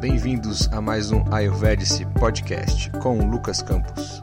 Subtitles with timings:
[0.00, 4.18] Bem-vindos a mais um Ayurvedic Podcast com Lucas Campos.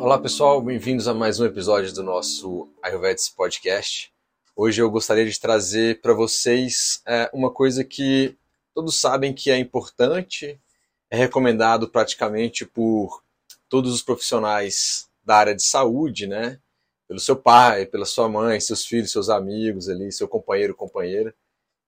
[0.00, 4.12] Olá pessoal, bem-vindos a mais um episódio do nosso Ayurvedic Podcast.
[4.56, 8.36] Hoje eu gostaria de trazer para vocês é, uma coisa que
[8.74, 10.60] todos sabem que é importante,
[11.08, 13.22] é recomendado praticamente por
[13.68, 16.58] todos os profissionais da área de saúde, né?
[17.06, 21.32] Pelo seu pai, pela sua mãe, seus filhos, seus amigos ali, seu companheiro, companheira.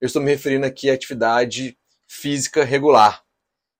[0.05, 3.25] Eu estou me referindo aqui à atividade física regular,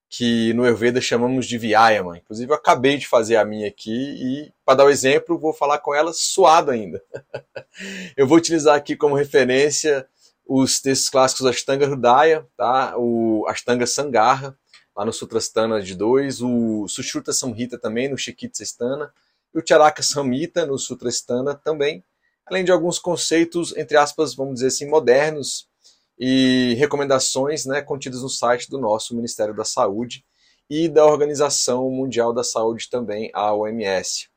[0.09, 2.17] que no Ayurveda chamamos de Vyayama.
[2.17, 5.53] Inclusive, eu acabei de fazer a minha aqui e, para dar o um exemplo, vou
[5.53, 7.05] falar com ela suado ainda.
[8.17, 10.09] eu vou utilizar aqui como referência
[10.47, 12.95] os textos clássicos Ashtanga Hridaya, tá?
[12.97, 14.59] o Ashtanga Sangarra,
[14.97, 19.13] lá no Sutrastana de 2, o Sushruta Samhita também, no Shikitsa Stana,
[19.55, 22.03] e o Charaka Samhita, no Sutrastana também,
[22.47, 25.69] além de alguns conceitos, entre aspas, vamos dizer assim, modernos,
[26.19, 30.25] e recomendações né, contidas no site do nosso Ministério da Saúde
[30.69, 34.29] e da Organização Mundial da Saúde também, a OMS.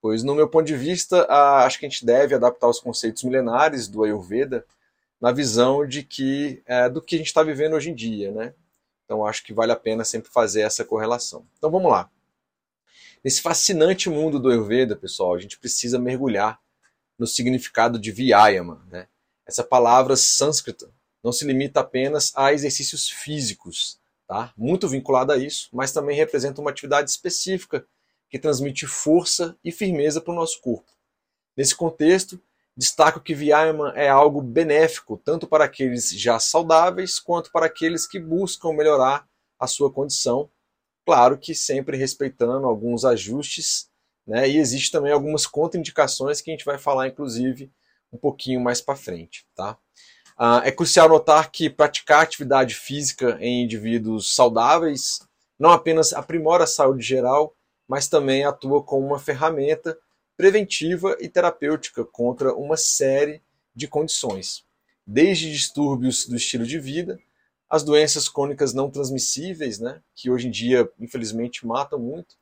[0.00, 1.26] Pois, no meu ponto de vista,
[1.64, 4.66] acho que a gente deve adaptar os conceitos milenares do Ayurveda
[5.20, 8.52] na visão de que é, do que a gente está vivendo hoje em dia, né?
[9.04, 11.46] Então acho que vale a pena sempre fazer essa correlação.
[11.56, 12.10] Então vamos lá.
[13.22, 16.60] Nesse fascinante mundo do Ayurveda, pessoal, a gente precisa mergulhar
[17.16, 19.06] no significado de Vyayama, né?
[19.46, 20.90] Essa palavra sânscrita
[21.22, 24.52] não se limita apenas a exercícios físicos, tá?
[24.56, 27.86] muito vinculada a isso, mas também representa uma atividade específica
[28.28, 30.90] que transmite força e firmeza para o nosso corpo.
[31.56, 32.40] Nesse contexto,
[32.76, 38.18] destaco que Vyayama é algo benéfico tanto para aqueles já saudáveis quanto para aqueles que
[38.18, 39.28] buscam melhorar
[39.58, 40.50] a sua condição,
[41.04, 43.90] claro que sempre respeitando alguns ajustes,
[44.26, 44.48] né?
[44.48, 47.70] e existe também algumas contraindicações que a gente vai falar, inclusive,
[48.12, 49.46] um pouquinho mais para frente.
[49.54, 49.78] Tá?
[50.38, 55.20] Uh, é crucial notar que praticar atividade física em indivíduos saudáveis
[55.58, 57.54] não apenas aprimora a saúde geral,
[57.86, 59.96] mas também atua como uma ferramenta
[60.36, 63.40] preventiva e terapêutica contra uma série
[63.74, 64.64] de condições,
[65.06, 67.18] desde distúrbios do estilo de vida,
[67.70, 72.36] as doenças crônicas não transmissíveis, né, que hoje em dia infelizmente matam muito,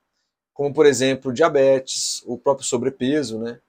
[0.53, 3.60] como por exemplo diabetes, o próprio sobrepeso, né,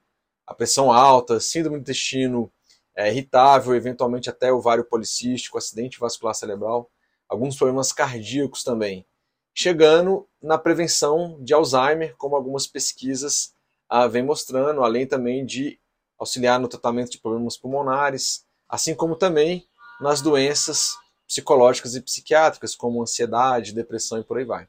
[0.46, 2.50] a pressão alta, síndrome do intestino
[2.96, 6.90] é, irritável, eventualmente até ovário policístico, acidente vascular cerebral,
[7.28, 9.06] alguns problemas cardíacos também.
[9.54, 13.54] Chegando na prevenção de Alzheimer, como algumas pesquisas
[13.88, 15.78] ah, vêm mostrando, além também de
[16.18, 19.66] auxiliar no tratamento de problemas pulmonares, assim como também
[20.00, 20.92] nas doenças
[21.26, 24.66] psicológicas e psiquiátricas, como ansiedade, depressão e por aí vai.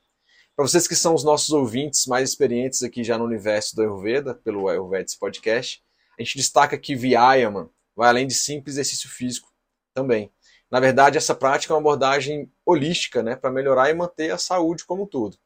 [0.55, 4.35] Para vocês que são os nossos ouvintes mais experientes aqui já no universo do Ayurveda,
[4.35, 5.83] pelo Ayurvedic Podcast,
[6.17, 9.51] a gente destaca que Vyayama vai além de simples exercício físico
[9.93, 10.31] também.
[10.69, 14.85] Na verdade, essa prática é uma abordagem holística né, para melhorar e manter a saúde
[14.85, 15.37] como um todo.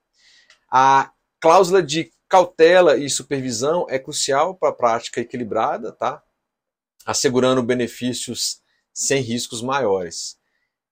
[0.72, 6.24] A cláusula de cautela e supervisão é crucial para a prática equilibrada, tá?
[7.06, 8.62] assegurando benefícios
[8.94, 10.38] sem riscos maiores.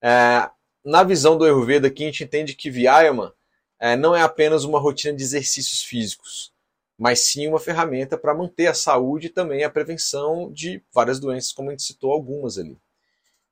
[0.01, 0.49] É,
[0.83, 3.35] na visão do Ayurveda, aqui a gente entende que Vyayama
[3.79, 6.53] é, não é apenas uma rotina de exercícios físicos,
[6.97, 11.51] mas sim uma ferramenta para manter a saúde e também a prevenção de várias doenças,
[11.51, 12.77] como a gente citou algumas ali.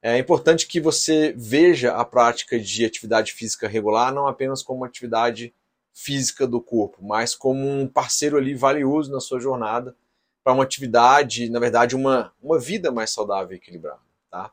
[0.01, 4.87] É importante que você veja a prática de atividade física regular não apenas como uma
[4.87, 5.53] atividade
[5.93, 9.95] física do corpo, mas como um parceiro ali valioso na sua jornada
[10.43, 14.01] para uma atividade, na verdade, uma, uma vida mais saudável e equilibrada.
[14.29, 14.51] Tá?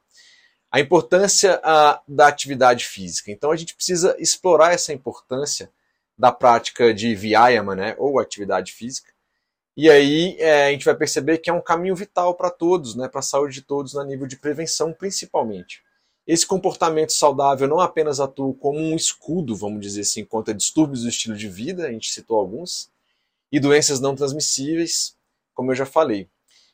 [0.70, 3.32] A importância a, da atividade física.
[3.32, 5.72] Então a gente precisa explorar essa importância
[6.20, 9.10] da prática de Vyayama, né, ou atividade física.
[9.74, 13.08] E aí é, a gente vai perceber que é um caminho vital para todos, né,
[13.08, 15.82] para a saúde de todos, na nível de prevenção principalmente.
[16.26, 21.08] Esse comportamento saudável não apenas atua como um escudo, vamos dizer assim, contra distúrbios do
[21.08, 22.90] estilo de vida, a gente citou alguns,
[23.50, 25.16] e doenças não transmissíveis,
[25.54, 26.28] como eu já falei,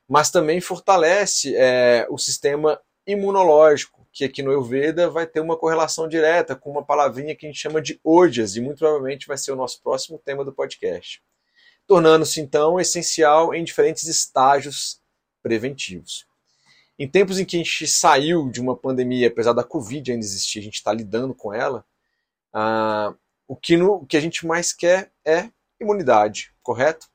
[0.08, 6.08] mas também fortalece é, o sistema imunológico, que aqui no Ayurveda vai ter uma correlação
[6.08, 9.52] direta com uma palavrinha que a gente chama de ojas, e muito provavelmente vai ser
[9.52, 11.22] o nosso próximo tema do podcast.
[11.86, 15.00] Tornando-se então essencial em diferentes estágios
[15.42, 16.26] preventivos.
[16.98, 20.60] Em tempos em que a gente saiu de uma pandemia, apesar da Covid ainda existir,
[20.60, 21.84] a gente está lidando com ela,
[22.52, 23.14] ah,
[23.46, 27.06] o, que no, o que a gente mais quer é imunidade, correto?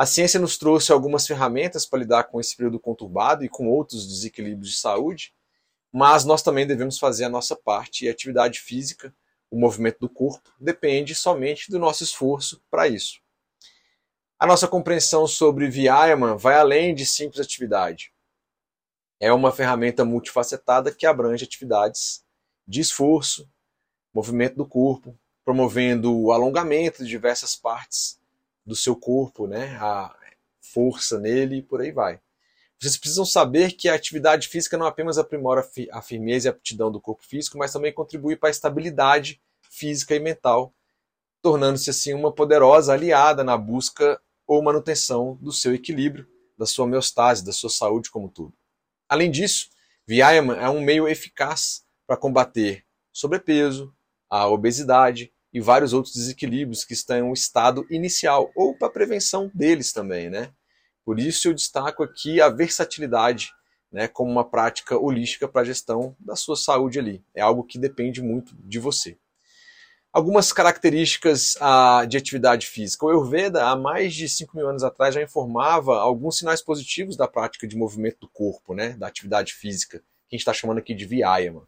[0.00, 4.08] A ciência nos trouxe algumas ferramentas para lidar com esse período conturbado e com outros
[4.08, 5.34] desequilíbrios de saúde,
[5.92, 9.14] mas nós também devemos fazer a nossa parte e a atividade física,
[9.50, 13.20] o movimento do corpo, depende somente do nosso esforço para isso.
[14.38, 18.10] A nossa compreensão sobre Vyayama vai além de simples atividade.
[19.20, 22.24] É uma ferramenta multifacetada que abrange atividades
[22.66, 23.46] de esforço,
[24.14, 25.14] movimento do corpo,
[25.44, 28.18] promovendo o alongamento de diversas partes
[28.64, 29.76] do seu corpo, né?
[29.80, 30.14] A
[30.60, 32.20] força nele e por aí vai.
[32.78, 36.90] Vocês precisam saber que a atividade física não apenas aprimora a firmeza e a aptidão
[36.90, 40.72] do corpo físico, mas também contribui para a estabilidade física e mental,
[41.42, 47.44] tornando-se assim uma poderosa aliada na busca ou manutenção do seu equilíbrio, da sua homeostase,
[47.44, 48.54] da sua saúde como tudo.
[49.08, 49.68] Além disso,
[50.06, 53.94] Vyayama é um meio eficaz para combater sobrepeso,
[54.28, 59.50] a obesidade e vários outros desequilíbrios que estão em um estado inicial, ou para prevenção
[59.54, 60.50] deles também, né?
[61.04, 63.52] Por isso eu destaco aqui a versatilidade,
[63.90, 67.24] né, como uma prática holística para a gestão da sua saúde ali.
[67.34, 69.18] É algo que depende muito de você.
[70.12, 73.06] Algumas características ah, de atividade física.
[73.06, 77.26] O Ayurveda, há mais de 5 mil anos atrás, já informava alguns sinais positivos da
[77.26, 80.94] prática de movimento do corpo, né, da atividade física, que a gente está chamando aqui
[80.94, 81.66] de Vyayama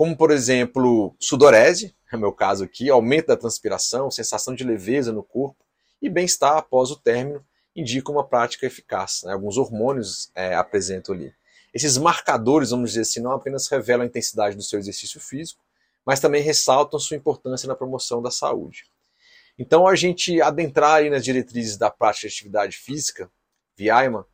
[0.00, 5.22] como por exemplo sudorese, é meu caso aqui, aumento da transpiração, sensação de leveza no
[5.22, 5.62] corpo
[6.00, 7.44] e bem-estar após o término
[7.76, 9.20] indicam uma prática eficaz.
[9.24, 9.34] Né?
[9.34, 11.34] Alguns hormônios é, apresentam ali.
[11.74, 15.62] Esses marcadores, vamos dizer assim, não apenas revelam a intensidade do seu exercício físico,
[16.02, 18.86] mas também ressaltam sua importância na promoção da saúde.
[19.58, 23.30] Então, a gente adentrar aí nas diretrizes da prática de atividade física,
[23.76, 24.26] Vyayama,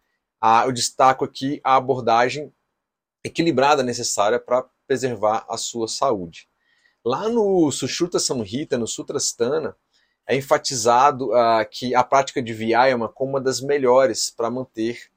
[0.64, 2.52] eu destaco aqui a abordagem
[3.24, 6.48] equilibrada necessária para preservar a sua saúde.
[7.04, 9.76] Lá no Sushruta Samhita, no Sutrasthana,
[10.26, 15.10] é enfatizado uh, que a prática de Vyayama como uma das melhores para manter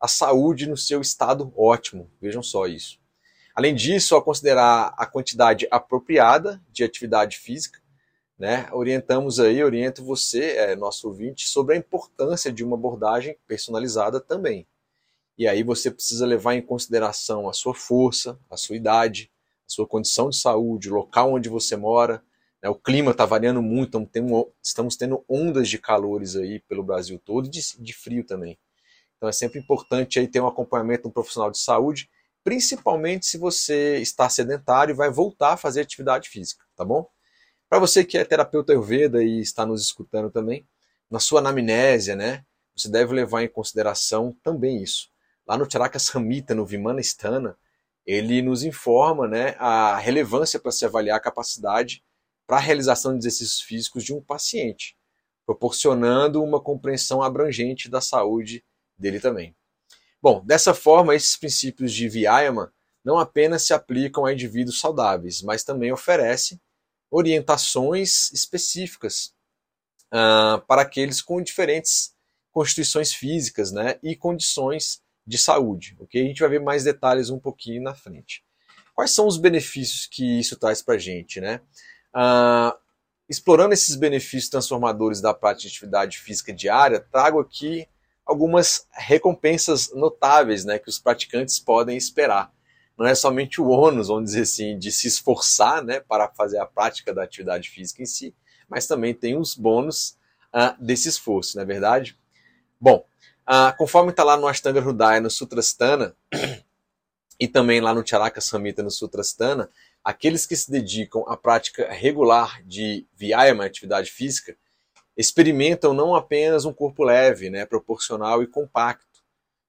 [0.00, 2.10] a saúde no seu estado ótimo.
[2.20, 2.98] Vejam só isso.
[3.54, 7.80] Além disso, ao considerar a quantidade apropriada de atividade física,
[8.38, 14.20] né, orientamos aí, oriento você, é, nosso ouvinte, sobre a importância de uma abordagem personalizada
[14.20, 14.66] também.
[15.38, 19.30] E aí você precisa levar em consideração a sua força, a sua idade,
[19.66, 22.22] a sua condição de saúde, o local onde você mora.
[22.62, 22.70] Né?
[22.70, 27.46] O clima está variando muito, então estamos tendo ondas de calores aí pelo Brasil todo
[27.46, 28.58] e de, de frio também.
[29.16, 32.08] Então é sempre importante aí ter um acompanhamento de um profissional de saúde,
[32.42, 37.06] principalmente se você está sedentário e vai voltar a fazer atividade física, tá bom?
[37.68, 40.66] Para você que é terapeuta Ayurveda e está nos escutando também,
[41.10, 42.44] na sua anamnésia, né,
[42.76, 45.10] você deve levar em consideração também isso
[45.46, 45.98] lá no Charaka
[46.54, 47.56] no Vimana Stana,
[48.04, 52.02] ele nos informa né, a relevância para se avaliar a capacidade
[52.46, 54.96] para a realização de exercícios físicos de um paciente,
[55.44, 58.64] proporcionando uma compreensão abrangente da saúde
[58.96, 59.54] dele também.
[60.22, 62.72] Bom, dessa forma, esses princípios de Vyayama
[63.04, 66.60] não apenas se aplicam a indivíduos saudáveis, mas também oferecem
[67.10, 69.32] orientações específicas
[70.06, 72.14] uh, para aqueles com diferentes
[72.50, 76.22] constituições físicas né, e condições de saúde, ok?
[76.22, 78.44] A gente vai ver mais detalhes um pouquinho na frente.
[78.94, 81.60] Quais são os benefícios que isso traz para a gente, né?
[82.14, 82.76] Ah,
[83.28, 87.86] explorando esses benefícios transformadores da prática de atividade física diária, trago aqui
[88.24, 92.52] algumas recompensas notáveis né, que os praticantes podem esperar.
[92.98, 96.66] Não é somente o ônus, vamos dizer assim, de se esforçar né, para fazer a
[96.66, 98.34] prática da atividade física em si,
[98.68, 100.16] mas também tem os bônus
[100.54, 102.18] uh, desse esforço, não é verdade?
[102.80, 103.06] Bom,
[103.46, 106.16] ah, conforme está lá no Ashtanga Hridaya, no Sutrasthana,
[107.38, 109.70] e também lá no Charaka Samhita, no Sutrasthana,
[110.02, 114.56] aqueles que se dedicam à prática regular de Vyayama, atividade física,
[115.16, 119.06] experimentam não apenas um corpo leve, né, proporcional e compacto,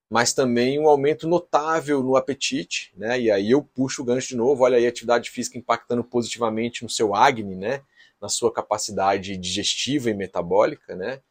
[0.10, 3.20] mas também um aumento notável no apetite, né?
[3.20, 6.82] E aí eu puxo o gancho de novo, olha aí a atividade física impactando positivamente
[6.84, 7.82] no seu Agni, né?
[8.22, 11.22] Na sua capacidade digestiva e metabólica, né?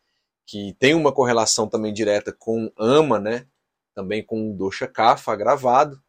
[0.46, 3.46] Que tem uma correlação também direta com AMA, né?
[3.94, 6.00] Também com o dosha kapha agravado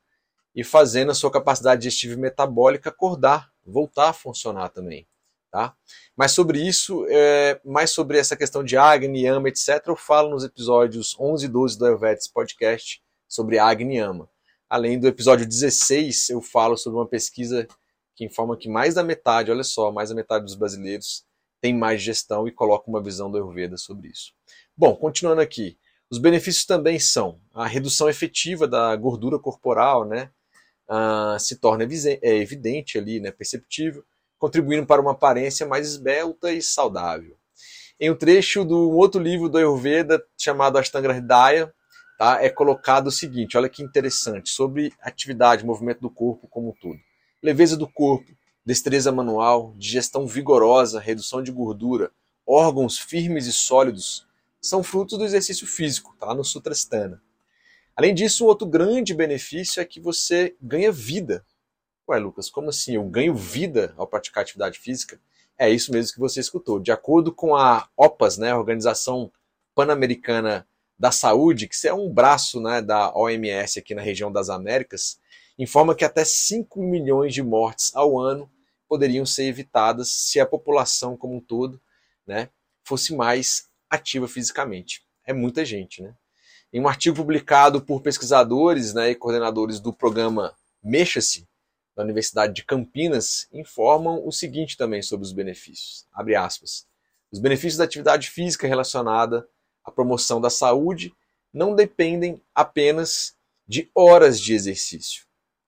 [0.55, 5.07] e fazendo a sua capacidade digestiva e metabólica acordar, voltar a funcionar também,
[5.51, 5.75] tá?
[6.15, 10.43] Mas sobre isso, é, mais sobre essa questão de Agni, Ama, etc, eu falo nos
[10.43, 14.29] episódios 11 e 12 do Ayurvedic Podcast sobre Agni Ama.
[14.69, 17.67] Além do episódio 16, eu falo sobre uma pesquisa
[18.15, 21.26] que informa que mais da metade, olha só, mais da metade dos brasileiros
[21.61, 24.33] tem mais gestão e coloca uma visão do Ayurveda sobre isso.
[24.75, 25.77] Bom, continuando aqui,
[26.09, 30.29] os benefícios também são a redução efetiva da gordura corporal, né?
[30.87, 34.05] Ah, se torna é evidente ali, né, perceptível,
[34.39, 37.35] contribuindo para uma aparência mais esbelta e saudável.
[37.99, 41.73] Em um trecho do um outro livro do Ayurveda chamado Ashtanga Hridaya,
[42.17, 46.73] tá, é colocado o seguinte, olha que interessante, sobre atividade, movimento do corpo como um
[46.73, 46.99] todo.
[47.43, 48.31] Leveza do corpo,
[48.67, 52.11] destreza manual, digestão vigorosa, redução de gordura,
[52.45, 54.27] órgãos firmes e sólidos,
[54.59, 57.23] são frutos do exercício físico, tá lá no Sutrasthana.
[57.95, 61.45] Além disso, um outro grande benefício é que você ganha vida.
[62.09, 62.95] Ué, Lucas, como assim?
[62.95, 65.17] Eu ganho vida ao praticar atividade física?
[65.57, 66.77] É isso mesmo que você escutou.
[66.77, 69.31] De acordo com a OPAS, né, a Organização
[69.73, 70.67] Pan-Americana
[70.99, 75.21] da Saúde, que é um braço né, da OMS aqui na região das Américas,
[75.57, 78.51] informa que até 5 milhões de mortes ao ano
[78.87, 81.81] poderiam ser evitadas se a população como um todo
[82.25, 82.49] né,
[82.83, 85.05] fosse mais ativa fisicamente.
[85.25, 86.15] É muita gente, né?
[86.71, 90.53] Em um artigo publicado por pesquisadores né, e coordenadores do programa
[90.83, 91.47] Mexa-se,
[91.95, 96.05] da Universidade de Campinas, informam o seguinte também sobre os benefícios.
[96.13, 96.85] Abre aspas.
[97.31, 99.47] Os benefícios da atividade física relacionada
[99.83, 101.13] à promoção da saúde
[101.53, 103.35] não dependem apenas
[103.67, 105.26] de horas de exercício.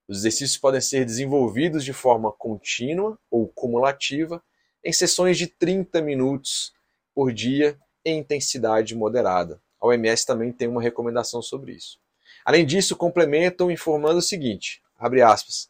[0.09, 4.43] Os exercícios podem ser desenvolvidos de forma contínua ou cumulativa
[4.83, 6.73] em sessões de 30 minutos
[7.13, 9.61] por dia em intensidade moderada.
[9.79, 11.99] A OMS também tem uma recomendação sobre isso.
[12.43, 14.81] Além disso, complementam informando o seguinte:
[15.23, 15.69] aspas,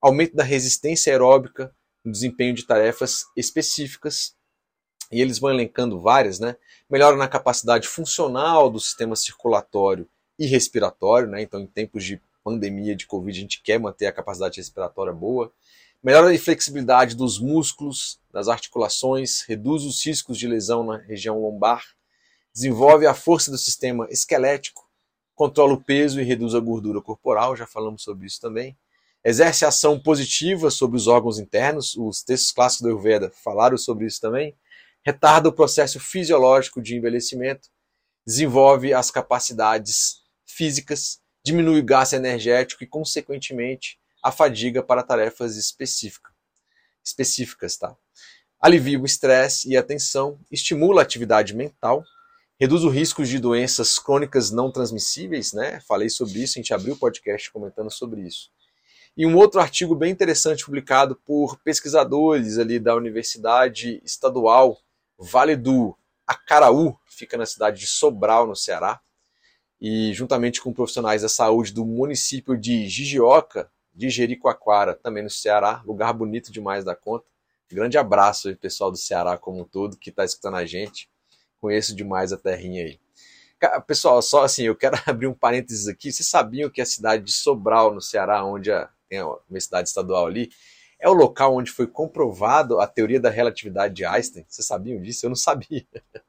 [0.00, 1.72] aumento da resistência aeróbica
[2.04, 4.34] no desempenho de tarefas específicas,
[5.12, 6.56] e eles vão elencando várias, né?
[6.90, 11.40] Melhora na capacidade funcional do sistema circulatório e respiratório, né?
[11.40, 15.52] Então, em tempos de pandemia de Covid, a gente quer manter a capacidade respiratória boa.
[16.00, 21.82] Melhora a flexibilidade dos músculos, das articulações, reduz os riscos de lesão na região lombar,
[22.54, 24.88] desenvolve a força do sistema esquelético,
[25.34, 28.78] controla o peso e reduz a gordura corporal, já falamos sobre isso também.
[29.24, 34.20] Exerce ação positiva sobre os órgãos internos, os textos clássicos do Ayurveda falaram sobre isso
[34.20, 34.54] também.
[35.04, 37.68] Retarda o processo fisiológico de envelhecimento,
[38.24, 46.32] desenvolve as capacidades físicas, diminui o gasto energético e, consequentemente, a fadiga para tarefas específicas.
[47.04, 47.96] específicas tá?
[48.60, 52.02] Alivia o estresse e a tensão, estimula a atividade mental,
[52.58, 55.78] reduz o risco de doenças crônicas não transmissíveis, né?
[55.86, 58.50] Falei sobre isso, a gente abriu o podcast comentando sobre isso.
[59.16, 64.76] E um outro artigo bem interessante publicado por pesquisadores ali da Universidade Estadual
[65.16, 69.00] Vale do Acaraú, fica na cidade de Sobral, no Ceará,
[69.80, 75.82] e juntamente com profissionais da saúde do município de Gigioca, de Jericoacoara, também no Ceará,
[75.86, 77.26] lugar bonito demais da conta.
[77.68, 81.10] Grande abraço aí, pessoal do Ceará como um todo que está escutando a gente.
[81.60, 83.00] Conheço demais a terrinha aí.
[83.86, 86.12] Pessoal, só assim, eu quero abrir um parênteses aqui.
[86.12, 88.70] Vocês sabiam que a cidade de Sobral, no Ceará, onde
[89.08, 90.50] tem a universidade estadual ali,
[90.98, 94.44] é o local onde foi comprovado a teoria da relatividade de Einstein.
[94.48, 95.26] Vocês sabiam disso?
[95.26, 95.84] Eu não sabia.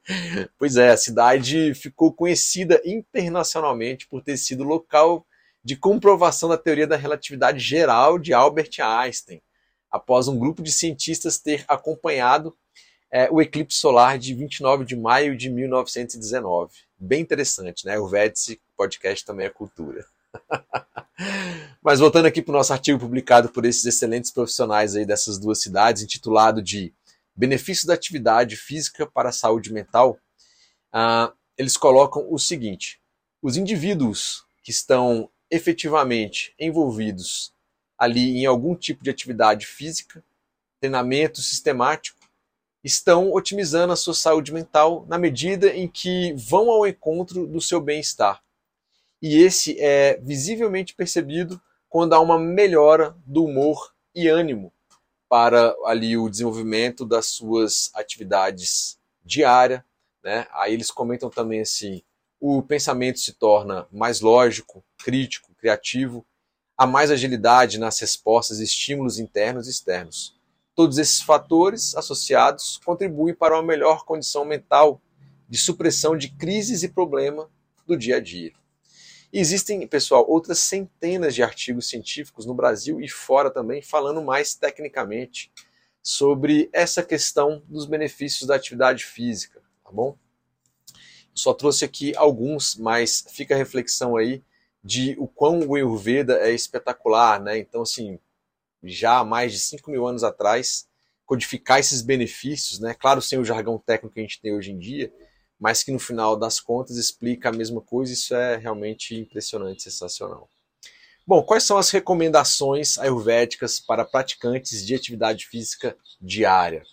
[0.58, 5.26] pois é, a cidade ficou conhecida internacionalmente por ter sido local
[5.64, 9.42] de comprovação da teoria da relatividade geral de Albert Einstein,
[9.92, 12.56] após um grupo de cientistas ter acompanhado
[13.12, 16.74] é, o eclipse solar de 29 de maio de 1919.
[16.98, 17.98] Bem interessante, né?
[17.98, 20.06] O Vértice Podcast também é cultura.
[21.82, 25.62] Mas voltando aqui para o nosso artigo publicado por esses excelentes profissionais aí dessas duas
[25.62, 26.94] cidades, intitulado de
[27.36, 30.18] Benefícios da Atividade Física para a Saúde Mental,
[30.94, 33.00] uh, eles colocam o seguinte:
[33.42, 37.54] os indivíduos que estão efetivamente envolvidos
[37.98, 40.24] ali em algum tipo de atividade física,
[40.80, 42.20] treinamento sistemático,
[42.84, 47.82] estão otimizando a sua saúde mental na medida em que vão ao encontro do seu
[47.82, 48.42] bem-estar.
[49.22, 51.60] E esse é visivelmente percebido
[51.90, 54.72] quando há uma melhora do humor e ânimo
[55.30, 59.82] para ali o desenvolvimento das suas atividades diárias,
[60.24, 60.48] né?
[60.52, 62.02] Aí eles comentam também assim,
[62.40, 66.26] o pensamento se torna mais lógico, crítico, criativo,
[66.78, 70.38] há mais agilidade nas respostas estímulos internos e externos.
[70.76, 75.02] Todos esses fatores associados contribuem para uma melhor condição mental
[75.50, 77.50] de supressão de crises e problema
[77.86, 78.54] do dia a dia.
[79.32, 85.52] Existem, pessoal, outras centenas de artigos científicos no Brasil e fora também falando mais tecnicamente
[86.02, 90.18] sobre essa questão dos benefícios da atividade física, tá bom?
[91.34, 94.42] Só trouxe aqui alguns, mas fica a reflexão aí
[94.82, 97.58] de o quão o Ayurveda é espetacular, né?
[97.58, 98.18] Então, assim,
[98.82, 100.88] já há mais de 5 mil anos atrás,
[101.26, 102.94] codificar esses benefícios, né?
[102.94, 105.14] Claro, sem o jargão técnico que a gente tem hoje em dia,
[105.60, 110.50] mas que no final das contas explica a mesma coisa, isso é realmente impressionante, sensacional.
[111.26, 116.84] Bom, quais são as recomendações ayurvédicas para praticantes de atividade física diária?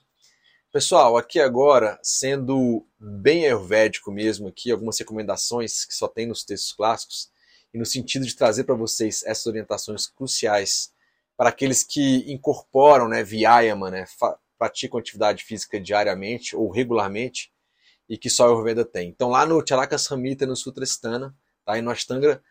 [0.73, 6.73] Pessoal, aqui agora, sendo bem ayurvédico mesmo aqui, algumas recomendações que só tem nos textos
[6.73, 7.30] clássicos,
[7.73, 10.92] e no sentido de trazer para vocês essas orientações cruciais
[11.37, 14.04] para aqueles que incorporam, né, Vyayama, né,
[14.59, 17.52] praticam atividade física diariamente ou regularmente,
[18.09, 19.09] e que só a Ayurveda tem.
[19.09, 21.35] Então lá no Charaka Samhita, no Sutrastana,
[21.65, 22.43] tá, e no Ashtanga,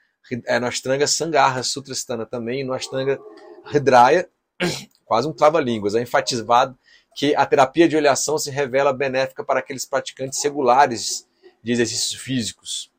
[0.46, 3.20] é, no Ashtanga Sangarra Sutrastana também, e no Ashtanga
[3.66, 4.28] Hridraya,
[5.06, 6.78] quase um trava-línguas, é enfatizado
[7.16, 11.28] que a terapia de oleação se revela benéfica para aqueles praticantes regulares
[11.62, 12.92] de exercícios físicos.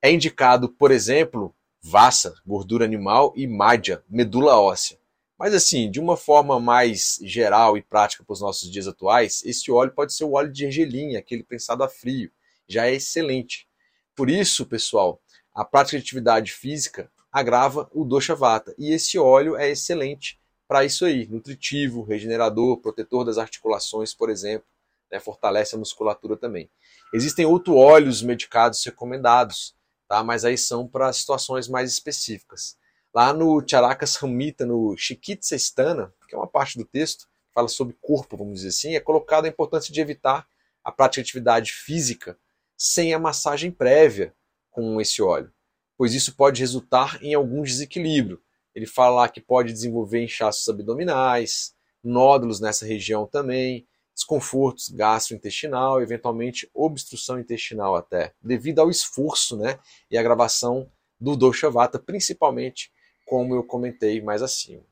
[0.00, 1.52] É indicado, por exemplo,
[1.82, 4.98] vassa, gordura animal e mádia, medula óssea.
[5.38, 9.70] Mas assim, de uma forma mais geral e prática para os nossos dias atuais, esse
[9.70, 12.30] óleo pode ser o óleo de ergelinha, aquele pensado a frio,
[12.66, 13.68] já é excelente.
[14.16, 15.22] Por isso, pessoal,
[15.54, 20.84] a prática de atividade física agrava o dosha vata e esse óleo é excelente para
[20.84, 24.66] isso aí, nutritivo, regenerador, protetor das articulações, por exemplo,
[25.10, 26.68] né, fortalece a musculatura também.
[27.14, 29.74] Existem outros óleos medicados recomendados,
[30.06, 30.22] tá?
[30.22, 32.76] mas aí são para situações mais específicas.
[33.18, 37.66] Lá no Charakas Ramita, no Chikitsa Stana, que é uma parte do texto, que fala
[37.66, 40.46] sobre corpo, vamos dizer assim, é colocado a importância de evitar
[40.84, 42.38] a prática de atividade física
[42.76, 44.32] sem a massagem prévia
[44.70, 45.52] com esse óleo,
[45.96, 48.40] pois isso pode resultar em algum desequilíbrio,
[48.72, 53.84] ele fala que pode desenvolver inchaços abdominais, nódulos nessa região também,
[54.14, 59.76] desconfortos gastrointestinal, eventualmente obstrução intestinal até, devido ao esforço né,
[60.08, 60.88] e agravação
[61.20, 62.92] do dosha vata, principalmente
[63.28, 64.82] como eu comentei mais acima.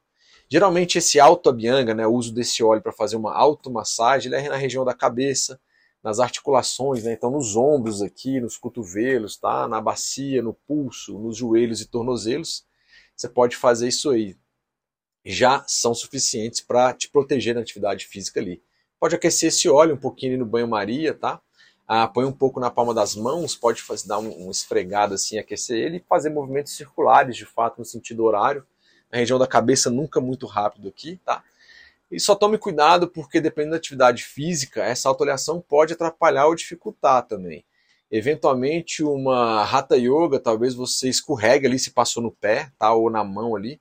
[0.48, 4.56] Geralmente esse auto-abhyanga, né, o uso desse óleo para fazer uma automassagem, ele é na
[4.56, 5.58] região da cabeça,
[6.02, 11.36] nas articulações, né, então nos ombros aqui, nos cotovelos, tá, na bacia, no pulso, nos
[11.36, 12.64] joelhos e tornozelos,
[13.16, 14.36] você pode fazer isso aí.
[15.24, 18.62] Já são suficientes para te proteger na atividade física ali.
[19.00, 21.40] Pode aquecer esse óleo um pouquinho no banho-maria, tá?
[21.88, 25.38] Ah, põe um pouco na palma das mãos, pode fazer, dar um, um esfregado assim,
[25.38, 28.66] aquecer ele e fazer movimentos circulares, de fato, no sentido horário.
[29.10, 31.44] Na região da cabeça, nunca muito rápido aqui, tá?
[32.10, 37.26] E só tome cuidado porque, dependendo da atividade física, essa autoleação pode atrapalhar ou dificultar
[37.26, 37.64] também.
[38.10, 42.92] Eventualmente, uma Hatha Yoga, talvez você escorregue ali se passou no pé, tá?
[42.92, 43.80] Ou na mão ali,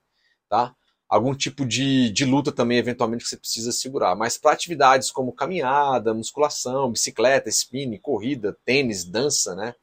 [0.49, 0.75] tá?
[1.15, 4.15] Algum tipo de, de luta também, eventualmente, que você precisa segurar.
[4.17, 9.73] Mas para atividades como caminhada, musculação, bicicleta, spinning, corrida, tênis, dança, né?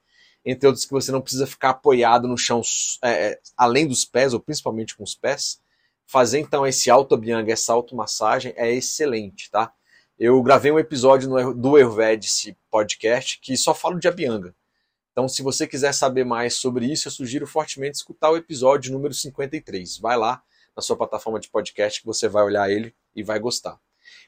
[0.45, 2.61] Entre outros que você não precisa ficar apoiado no chão
[3.03, 5.59] é, é além dos pés, ou principalmente com os pés.
[6.05, 9.73] Fazer então esse auto-abhyanga, essa automassagem é excelente, tá?
[10.19, 14.55] eu gravei um episódio no, do Ayurvedic Podcast que só falo de Abhyanga.
[15.13, 19.15] Então, se você quiser saber mais sobre isso, eu sugiro fortemente escutar o episódio número
[19.15, 19.97] 53.
[19.97, 20.43] Vai lá
[20.77, 23.79] na sua plataforma de podcast que você vai olhar ele e vai gostar.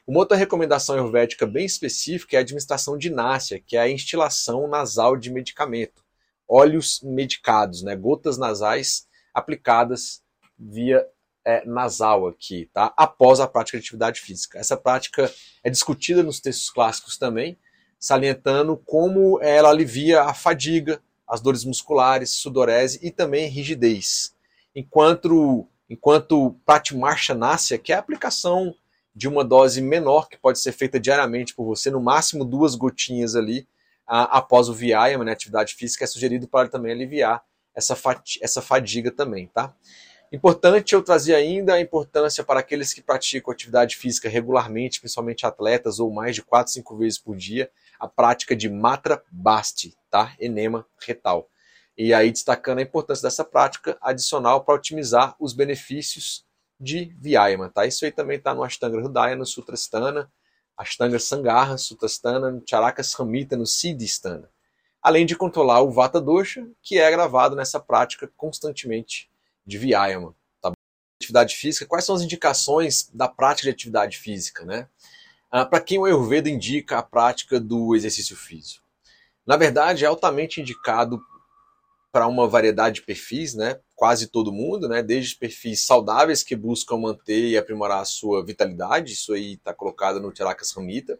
[0.07, 4.67] Uma outra recomendação ayurvédica bem específica é a administração de násia, que é a instilação
[4.67, 6.03] nasal de medicamento.
[6.47, 10.23] Óleos medicados, né, gotas nasais aplicadas
[10.57, 11.05] via
[11.43, 12.93] é, nasal aqui, tá?
[12.97, 14.57] Após a prática de atividade física.
[14.57, 15.31] Essa prática
[15.63, 17.57] é discutida nos textos clássicos também,
[17.99, 24.35] salientando como ela alivia a fadiga, as dores musculares, sudorese e também rigidez.
[24.75, 28.73] Enquanto, enquanto Pratmarchanácia, que é a aplicação
[29.15, 33.35] de uma dose menor, que pode ser feita diariamente por você, no máximo duas gotinhas
[33.35, 33.67] ali,
[34.05, 37.43] a, após o Vyayama, né, atividade física, é sugerido para também aliviar
[37.73, 37.97] essa,
[38.41, 39.73] essa fadiga também, tá?
[40.31, 45.99] Importante eu trazer ainda a importância para aqueles que praticam atividade física regularmente, principalmente atletas
[45.99, 47.69] ou mais de 4, 5 vezes por dia,
[47.99, 50.35] a prática de matra basti, tá?
[50.39, 51.47] Enema retal.
[51.97, 56.45] E aí destacando a importância dessa prática adicional para otimizar os benefícios
[56.79, 57.85] de Vyayama, tá?
[57.85, 60.29] Isso aí também está no Ashtanga Hridaya, no Sutrasthana,
[60.77, 64.49] Ashtanga Sangarra, Sutrasthana, no Charakas Ramita, no Siddhistana.
[65.01, 69.29] Além de controlar o Vata Dosha, que é gravado nessa prática constantemente
[69.65, 70.35] de Vyayama.
[70.61, 70.71] Tá?
[71.21, 74.65] Atividade física, quais são as indicações da prática de atividade física?
[74.65, 74.87] Né?
[75.49, 78.83] Ah, Para quem o Ayurveda indica a prática do exercício físico?
[79.45, 81.21] Na verdade, é altamente indicado
[82.15, 83.77] para uma variedade de perfis, né?
[83.93, 85.03] quase todo mundo, né?
[85.03, 90.21] desde perfis saudáveis que buscam manter e aprimorar a sua vitalidade, isso aí está colocado
[90.21, 91.19] no Charakas Ramita,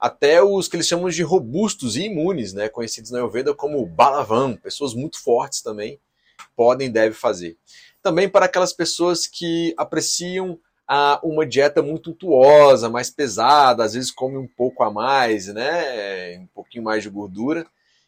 [0.00, 2.68] até os que eles chamam de robustos e imunes, né?
[2.68, 6.00] conhecidos na Ayurveda como Balavam, pessoas muito fortes também,
[6.56, 7.56] podem e devem fazer.
[8.02, 10.58] Também para aquelas pessoas que apreciam
[10.88, 16.36] a uma dieta muito untuosa, mais pesada, às vezes come um pouco a mais, né?
[16.40, 17.64] Um pouquinho mais de gordura.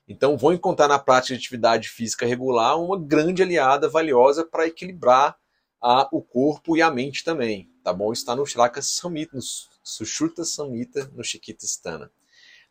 [0.08, 5.36] Então vão encontrar na prática de atividade física regular uma grande aliada valiosa para equilibrar
[5.80, 7.70] a, o corpo e a mente também.
[7.84, 8.12] Tá bom?
[8.12, 9.42] Está no Shraka Samhita, no
[9.82, 12.10] Sushruta Samhita, no Shikita Stana.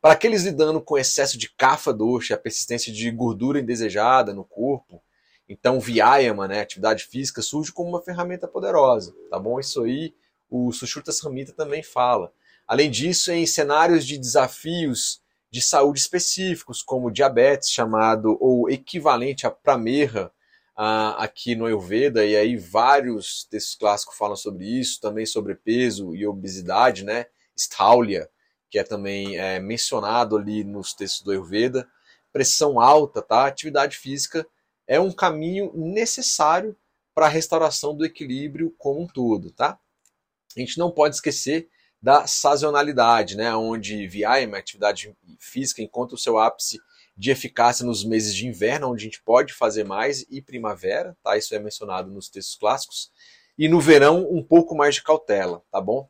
[0.02, 5.02] Para aqueles lidando com excesso de kapha dosha, a persistência de gordura indesejada no corpo,
[5.50, 9.60] então, Vyayama, né, atividade física, surge como uma ferramenta poderosa, tá bom?
[9.60, 10.14] Isso aí
[10.50, 12.34] o Sushruta Samhita também fala.
[12.68, 15.22] Além disso, em cenários de desafios
[15.58, 20.32] de saúde específicos, como diabetes, chamado ou equivalente a pramerra,
[20.78, 26.14] uh, aqui no Ayurveda, e aí vários textos clássicos falam sobre isso, também sobre peso
[26.14, 27.26] e obesidade, né?
[27.58, 28.30] Staulia,
[28.70, 31.90] que é também é, mencionado ali nos textos do Ayurveda.
[32.32, 33.48] Pressão alta, tá?
[33.48, 34.46] Atividade física
[34.86, 36.78] é um caminho necessário
[37.16, 39.80] para a restauração do equilíbrio como um todo, tá?
[40.56, 41.68] A gente não pode esquecer
[42.08, 46.80] da sazonalidade, né, onde Vyayama, atividade física, encontra o seu ápice
[47.18, 51.36] de eficácia nos meses de inverno, onde a gente pode fazer mais, e primavera, tá?
[51.36, 53.12] Isso é mencionado nos textos clássicos.
[53.58, 56.10] E no verão, um pouco mais de cautela, tá bom?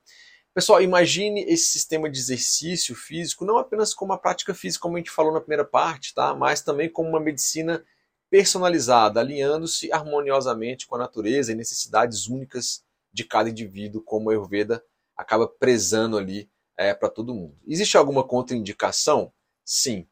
[0.54, 5.00] Pessoal, imagine esse sistema de exercício físico não apenas como uma prática física, como a
[5.00, 6.32] gente falou na primeira parte, tá?
[6.36, 7.84] Mas também como uma medicina
[8.30, 14.84] personalizada, alinhando-se harmoniosamente com a natureza e necessidades únicas de cada indivíduo, como a Ayurveda
[15.18, 17.58] acaba prezando ali é, para todo mundo.
[17.66, 19.32] Existe alguma contraindicação?
[19.66, 20.08] Sim.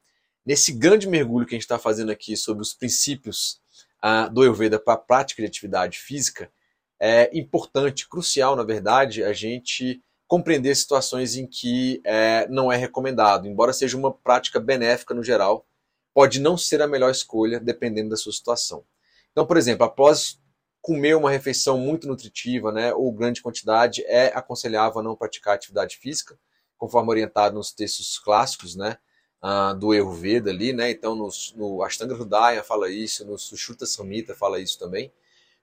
[0.45, 3.61] Nesse grande mergulho que a gente está fazendo aqui sobre os princípios
[4.01, 6.51] ah, do Ayurveda para a prática de atividade física,
[6.99, 13.47] é importante, crucial, na verdade, a gente compreender situações em que é, não é recomendado,
[13.47, 15.67] embora seja uma prática benéfica no geral,
[16.13, 18.83] pode não ser a melhor escolha dependendo da sua situação.
[19.31, 20.39] Então, por exemplo, após
[20.85, 26.37] comer uma refeição muito nutritiva, né, ou grande quantidade, é aconselhável não praticar atividade física,
[26.77, 28.95] conforme orientado nos textos clássicos, né,
[29.41, 30.91] uh, do Ayurveda ali, né?
[30.91, 35.11] Então no, no Ashtanga Hridaya fala isso, no Sushruta Samhita fala isso também.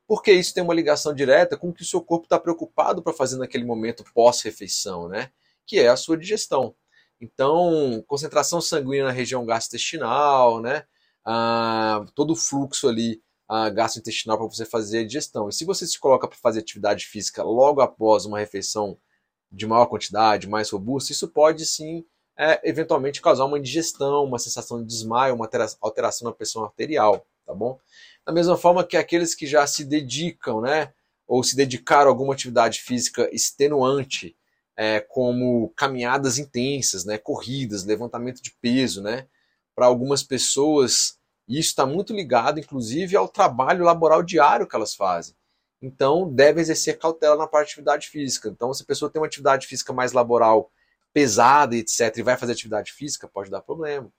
[0.09, 3.13] Porque isso tem uma ligação direta com o que o seu corpo está preocupado para
[3.13, 5.31] fazer naquele momento pós-refeição, né?
[5.65, 6.75] Que é a sua digestão.
[7.21, 10.85] Então, concentração sanguínea na região gastrointestinal, né?
[11.25, 15.49] Ah, todo o fluxo ali ah, gastrointestinal para você fazer a digestão.
[15.49, 18.97] E se você se coloca para fazer atividade física logo após uma refeição
[19.51, 22.05] de maior quantidade, mais robusta, isso pode sim
[22.39, 25.49] é, eventualmente causar uma indigestão, uma sensação de desmaio, uma
[25.81, 27.79] alteração na pressão arterial, tá bom?
[28.27, 30.93] Da mesma forma que aqueles que já se dedicam, né,
[31.27, 34.37] ou se dedicaram a alguma atividade física extenuante,
[34.77, 39.27] é, como caminhadas intensas, né, corridas, levantamento de peso, né,
[39.75, 45.35] para algumas pessoas isso está muito ligado, inclusive, ao trabalho laboral diário que elas fazem.
[45.81, 48.49] Então, deve exercer cautela na parte de atividade física.
[48.49, 50.71] Então, se a pessoa tem uma atividade física mais laboral
[51.13, 54.11] pesada, etc., e vai fazer atividade física, pode dar problema.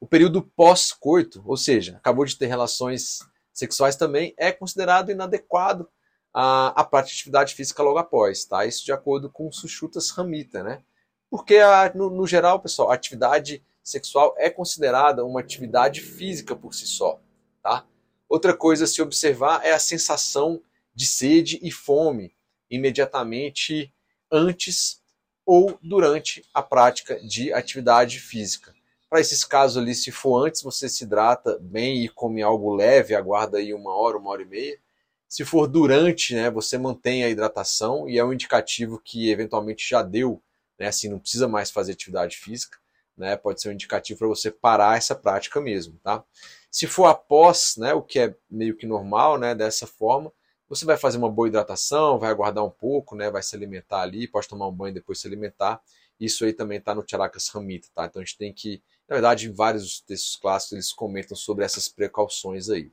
[0.00, 3.18] O período pós-coito, ou seja, acabou de ter relações
[3.52, 5.88] sexuais também, é considerado inadequado
[6.32, 8.64] a, a prática de atividade física logo após, tá?
[8.64, 10.82] Isso de acordo com o Sushutas Ramita, né?
[11.28, 16.74] Porque, a, no, no geral, pessoal, a atividade sexual é considerada uma atividade física por
[16.74, 17.20] si só,
[17.62, 17.86] tá?
[18.28, 20.60] Outra coisa a se observar é a sensação
[20.94, 22.34] de sede e fome
[22.70, 23.92] imediatamente
[24.30, 25.00] antes
[25.46, 28.74] ou durante a prática de atividade física.
[29.08, 33.14] Para esses casos ali, se for antes, você se hidrata bem e come algo leve,
[33.14, 34.78] aguarda aí uma hora, uma hora e meia.
[35.26, 40.02] Se for durante, né, você mantém a hidratação e é um indicativo que eventualmente já
[40.02, 40.42] deu,
[40.78, 42.78] né, assim, não precisa mais fazer atividade física,
[43.18, 46.24] né, pode ser um indicativo para você parar essa prática mesmo, tá?
[46.70, 50.32] Se for após, né, o que é meio que normal, né, dessa forma,
[50.68, 53.30] você vai fazer uma boa hidratação, vai aguardar um pouco, né?
[53.30, 55.80] Vai se alimentar ali, pode tomar um banho e depois se alimentar.
[56.20, 58.04] Isso aí também está no Charakas Ramita, tá?
[58.04, 61.88] Então a gente tem que, na verdade, em vários textos clássicos eles comentam sobre essas
[61.88, 62.92] precauções aí.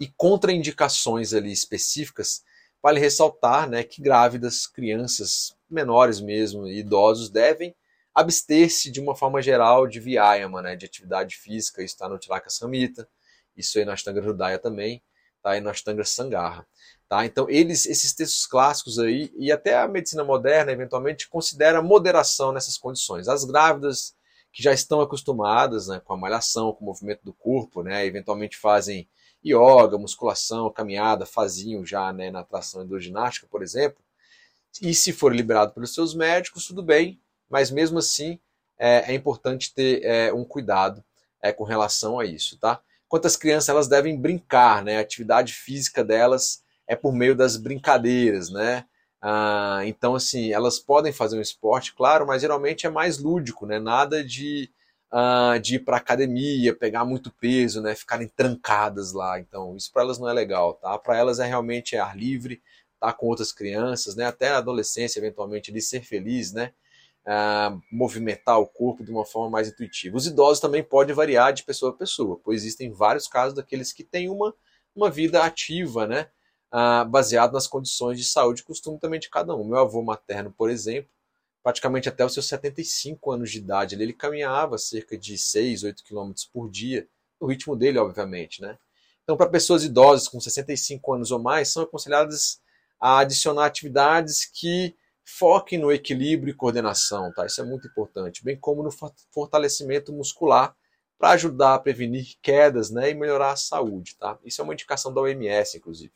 [0.00, 2.42] E contraindicações ali específicas,
[2.82, 7.74] vale ressaltar, né, que grávidas, crianças menores mesmo, idosos devem
[8.14, 12.58] abster-se de uma forma geral de vyayama, né, de atividade física, isso está no Charakas
[12.60, 13.08] Ramita,
[13.56, 15.02] isso aí na Ashtanga Hridaya também
[15.42, 15.56] tá?
[15.56, 16.66] e no Ashtanga Sangarra.
[17.08, 17.26] Tá?
[17.26, 22.78] Então, eles, esses textos clássicos aí, e até a medicina moderna, eventualmente, considera moderação nessas
[22.78, 23.28] condições.
[23.28, 24.14] As grávidas
[24.52, 28.56] que já estão acostumadas né, com a malhação, com o movimento do corpo, né, eventualmente
[28.56, 29.08] fazem
[29.44, 34.02] yoga, musculação, caminhada, faziam já né, na tração hidroginástica, por exemplo,
[34.80, 38.38] e se for liberado pelos seus médicos, tudo bem, mas mesmo assim
[38.78, 41.02] é, é importante ter é, um cuidado
[41.42, 42.80] é, com relação a isso, tá?
[43.14, 44.96] quantas crianças elas devem brincar, né?
[44.96, 48.84] A atividade física delas é por meio das brincadeiras, né?
[49.22, 53.78] Ah, então, assim, elas podem fazer um esporte, claro, mas geralmente é mais lúdico, né?
[53.78, 54.68] Nada de,
[55.12, 57.94] ah, de ir para academia, pegar muito peso, né?
[57.94, 59.38] Ficarem trancadas lá.
[59.38, 60.98] Então, isso para elas não é legal, tá?
[60.98, 62.54] Para elas é realmente ar livre,
[62.94, 64.26] estar tá com outras crianças, né?
[64.26, 66.72] Até a adolescência, eventualmente, de ser feliz, né?
[67.90, 70.16] Movimentar o corpo de uma forma mais intuitiva.
[70.16, 74.04] Os idosos também podem variar de pessoa a pessoa, pois existem vários casos daqueles que
[74.04, 74.54] têm uma,
[74.94, 76.28] uma vida ativa, né?
[76.72, 79.64] Uh, baseado nas condições de saúde e costume também de cada um.
[79.64, 81.08] Meu avô materno, por exemplo,
[81.62, 86.04] praticamente até os seus 75 anos de idade, ele, ele caminhava cerca de 6, 8
[86.04, 87.08] quilômetros por dia,
[87.40, 88.76] no ritmo dele, obviamente, né?
[89.22, 92.60] Então, para pessoas idosas com 65 anos ou mais, são aconselhadas
[93.00, 97.46] a adicionar atividades que foquem no equilíbrio e coordenação, tá?
[97.46, 98.90] Isso é muito importante, bem como no
[99.32, 100.76] fortalecimento muscular
[101.18, 104.38] para ajudar a prevenir quedas, né, e melhorar a saúde, tá?
[104.44, 106.12] Isso é uma indicação da OMS, inclusive.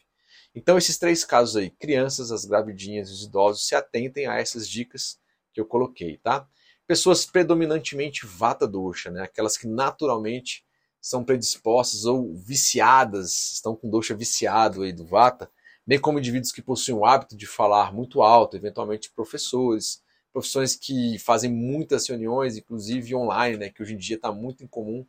[0.55, 4.69] Então, esses três casos aí, crianças, as gravidinhas e os idosos, se atentem a essas
[4.69, 5.19] dicas
[5.53, 6.47] que eu coloquei, tá?
[6.87, 9.23] Pessoas predominantemente vata dosha, né?
[9.23, 10.65] Aquelas que naturalmente
[11.01, 15.51] são predispostas ou viciadas, estão com dosha viciado aí do vata,
[15.89, 21.19] bem como indivíduos que possuem o hábito de falar muito alto, eventualmente professores, profissões que
[21.19, 25.07] fazem muitas reuniões, inclusive online, né, que hoje em dia está muito incomum,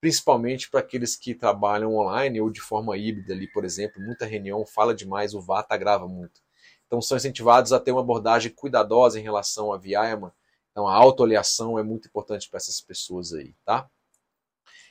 [0.00, 4.64] principalmente para aqueles que trabalham online ou de forma híbrida ali, por exemplo, muita reunião,
[4.64, 6.40] fala demais, o vata agrava muito.
[6.86, 10.32] Então são incentivados a ter uma abordagem cuidadosa em relação à Vyayama,
[10.70, 13.90] então a autoavaliação é muito importante para essas pessoas aí, tá?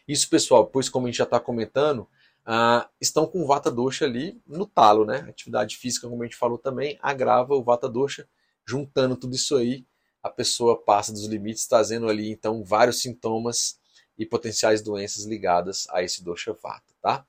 [0.06, 2.06] Isso, pessoal, pois como a gente já está comentando,
[2.48, 5.26] uh, estão com Vata Dosha ali no talo, né?
[5.30, 8.28] Atividade física, como a gente falou também, agrava o Vata Dosha.
[8.66, 9.86] Juntando tudo isso aí,
[10.22, 13.80] a pessoa passa dos limites, trazendo ali então vários sintomas
[14.18, 17.26] e potenciais doenças ligadas a esse Dosha Vata, tá?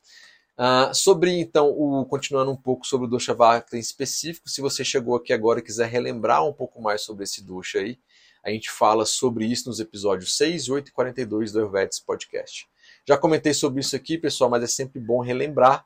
[0.59, 4.85] Uh, sobre então o continuando um pouco sobre o dosha vata em específico, se você
[4.85, 7.99] chegou aqui agora e quiser relembrar um pouco mais sobre esse dosha aí,
[8.45, 12.69] a gente fala sobre isso nos episódios 6, 8 e 42 do Ayurvedics Podcast.
[13.07, 15.85] Já comentei sobre isso aqui, pessoal, mas é sempre bom relembrar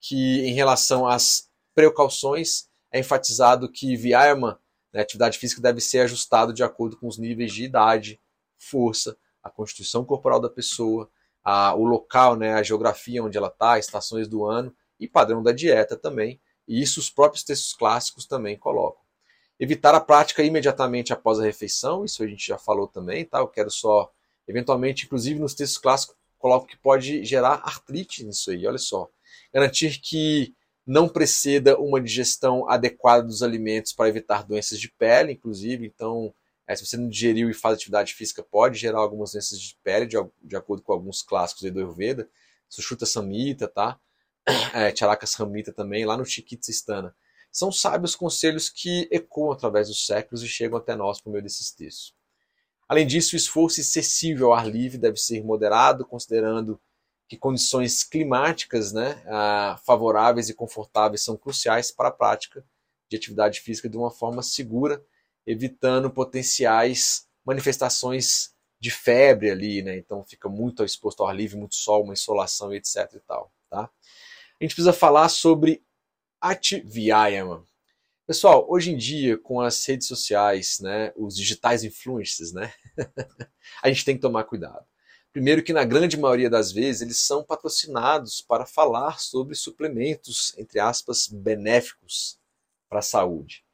[0.00, 4.60] que em relação às precauções, é enfatizado que Vyayama,
[4.92, 8.20] né, atividade física, deve ser ajustado de acordo com os níveis de idade,
[8.56, 11.08] força, a constituição corporal da pessoa,
[11.44, 15.52] a, o local, né, a geografia onde ela está, estações do ano e padrão da
[15.52, 16.40] dieta também.
[16.66, 19.02] E isso os próprios textos clássicos também colocam.
[19.58, 23.38] Evitar a prática imediatamente após a refeição, isso a gente já falou também, tá?
[23.38, 24.12] Eu quero só,
[24.48, 29.10] eventualmente, inclusive nos textos clássicos, coloco que pode gerar artrite nisso aí, olha só.
[29.52, 30.54] Garantir que
[30.86, 36.32] não preceda uma digestão adequada dos alimentos para evitar doenças de pele, inclusive, então,
[36.64, 40.06] é, se você não digeriu e faz atividade física, pode gerar algumas doenças de pele,
[40.06, 42.28] de, de acordo com alguns clássicos do Ayurveda,
[42.68, 43.98] Sushruta Samhita, tá?
[44.72, 45.26] É, Charaka
[45.74, 47.12] também, lá no Chikitsistana.
[47.50, 51.72] São sábios conselhos que ecoam através dos séculos e chegam até nós por meio desses
[51.72, 52.14] textos.
[52.88, 56.80] Além disso, o esforço excessivo ao ar livre deve ser moderado, considerando
[57.28, 62.64] que condições climáticas né, ah, favoráveis e confortáveis são cruciais para a prática
[63.08, 65.04] de atividade física de uma forma segura,
[65.46, 69.96] evitando potenciais manifestações de febre ali, né?
[69.96, 73.12] Então fica muito exposto ao ar livre, muito sol, uma insolação, etc.
[73.14, 73.82] E tal, tá?
[74.60, 75.82] A gente precisa falar sobre
[76.40, 77.64] Ativyayama.
[78.26, 82.74] Pessoal, hoje em dia, com as redes sociais, né, os digitais influencers, né,
[83.80, 84.84] a gente tem que tomar cuidado.
[85.32, 90.80] Primeiro que na grande maioria das vezes eles são patrocinados para falar sobre suplementos, entre
[90.80, 92.36] aspas, benéficos
[92.88, 93.64] para a saúde.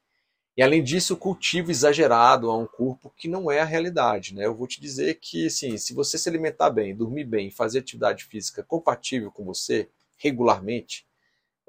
[0.55, 4.35] E além disso, o cultivo exagerado a um corpo que não é a realidade.
[4.35, 4.45] Né?
[4.45, 8.25] Eu vou te dizer que assim, se você se alimentar bem, dormir bem, fazer atividade
[8.27, 9.89] física compatível com você
[10.19, 11.07] regularmente,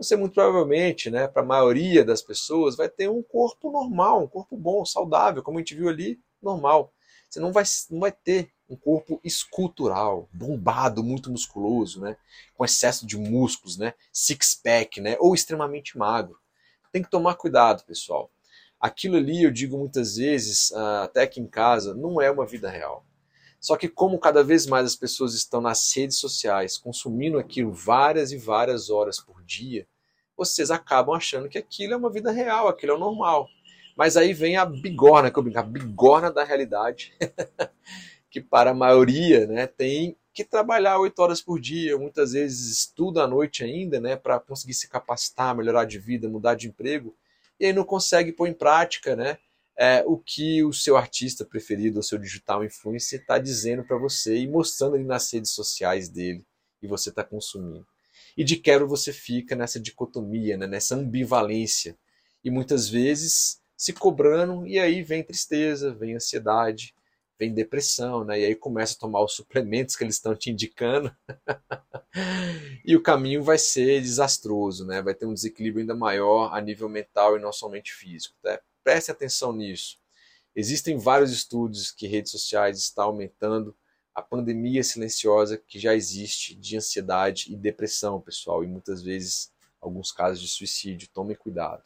[0.04, 4.28] você muito provavelmente, né, para a maioria das pessoas, vai ter um corpo normal, um
[4.28, 6.94] corpo bom, saudável, como a gente viu ali, normal.
[7.30, 12.18] Você não vai, não vai ter um corpo escultural, bombado, muito musculoso, né,
[12.56, 16.38] com excesso de músculos, né, six-pack, né, ou extremamente magro.
[16.92, 18.30] Tem que tomar cuidado, pessoal.
[18.80, 22.70] Aquilo ali, eu digo muitas vezes, ah, até aqui em casa, não é uma vida
[22.70, 23.06] real.
[23.63, 28.34] Só que como cada vez mais as pessoas estão nas redes sociais consumindo aquilo várias
[28.34, 29.88] e várias horas por dia,
[30.38, 33.48] vocês acabam achando que aquilo é uma vida real, aquilo é o normal.
[33.96, 37.13] Mas aí vem a bigorna, que eu brinco, a bigorna da realidade,
[38.30, 43.24] que para a maioria né, tem que trabalhar oito horas por dia, muitas vezes estuda
[43.24, 47.15] à noite ainda, né, para conseguir se capacitar, melhorar de vida, mudar de emprego,
[47.60, 49.38] e aí não consegue pôr em prática, né,
[49.78, 54.38] é, o que o seu artista preferido, o seu digital influencer está dizendo para você
[54.38, 56.43] e mostrando ali nas redes sociais dele
[56.82, 57.88] e você está consumindo.
[58.36, 61.98] E de quero você fica nessa dicotomia, né, nessa ambivalência
[62.43, 66.93] e muitas vezes se cobrando e aí vem tristeza, vem ansiedade,
[67.38, 68.39] vem depressão, né?
[68.39, 71.13] E aí começa a tomar os suplementos que eles estão te indicando.
[72.86, 75.02] e o caminho vai ser desastroso, né?
[75.02, 78.60] Vai ter um desequilíbrio ainda maior a nível mental e não somente físico, tá?
[78.84, 79.98] Preste atenção nisso.
[80.56, 83.76] Existem vários estudos que redes sociais estão aumentando
[84.13, 90.12] a pandemia silenciosa que já existe de ansiedade e depressão, pessoal, e muitas vezes alguns
[90.12, 91.10] casos de suicídio.
[91.13, 91.84] Tomem cuidado.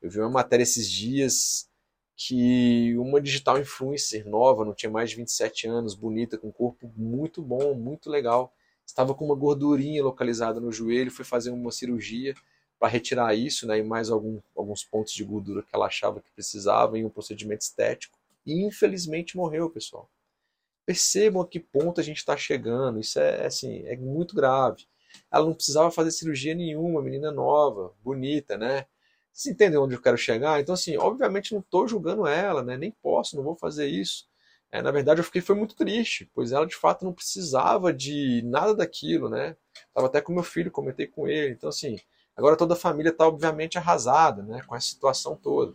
[0.00, 1.68] Eu vi uma matéria esses dias
[2.16, 6.92] que uma digital influencer nova, não tinha mais de 27 anos, bonita, com um corpo
[6.96, 8.54] muito bom, muito legal,
[8.86, 12.34] estava com uma gordurinha localizada no joelho, foi fazer uma cirurgia
[12.78, 16.30] para retirar isso, né, e mais algum, alguns pontos de gordura que ela achava que
[16.32, 18.18] precisava em um procedimento estético.
[18.46, 20.08] E infelizmente morreu, pessoal.
[20.86, 23.00] Percebam a que ponto a gente está chegando.
[23.00, 24.86] Isso é assim, é muito grave.
[25.30, 28.86] Ela não precisava fazer cirurgia nenhuma, menina nova, bonita, né?
[29.32, 30.60] Vocês entendem onde eu quero chegar?
[30.60, 32.76] Então, assim, obviamente não estou julgando ela, né?
[32.76, 34.28] Nem posso, não vou fazer isso.
[34.70, 38.42] É, na verdade, eu fiquei foi muito triste, pois ela de fato não precisava de
[38.44, 39.56] nada daquilo, né?
[39.92, 41.54] Tava até com meu filho, comentei com ele.
[41.54, 41.96] Então, assim,
[42.36, 44.62] agora toda a família está obviamente arrasada, né?
[44.66, 45.74] Com essa situação toda.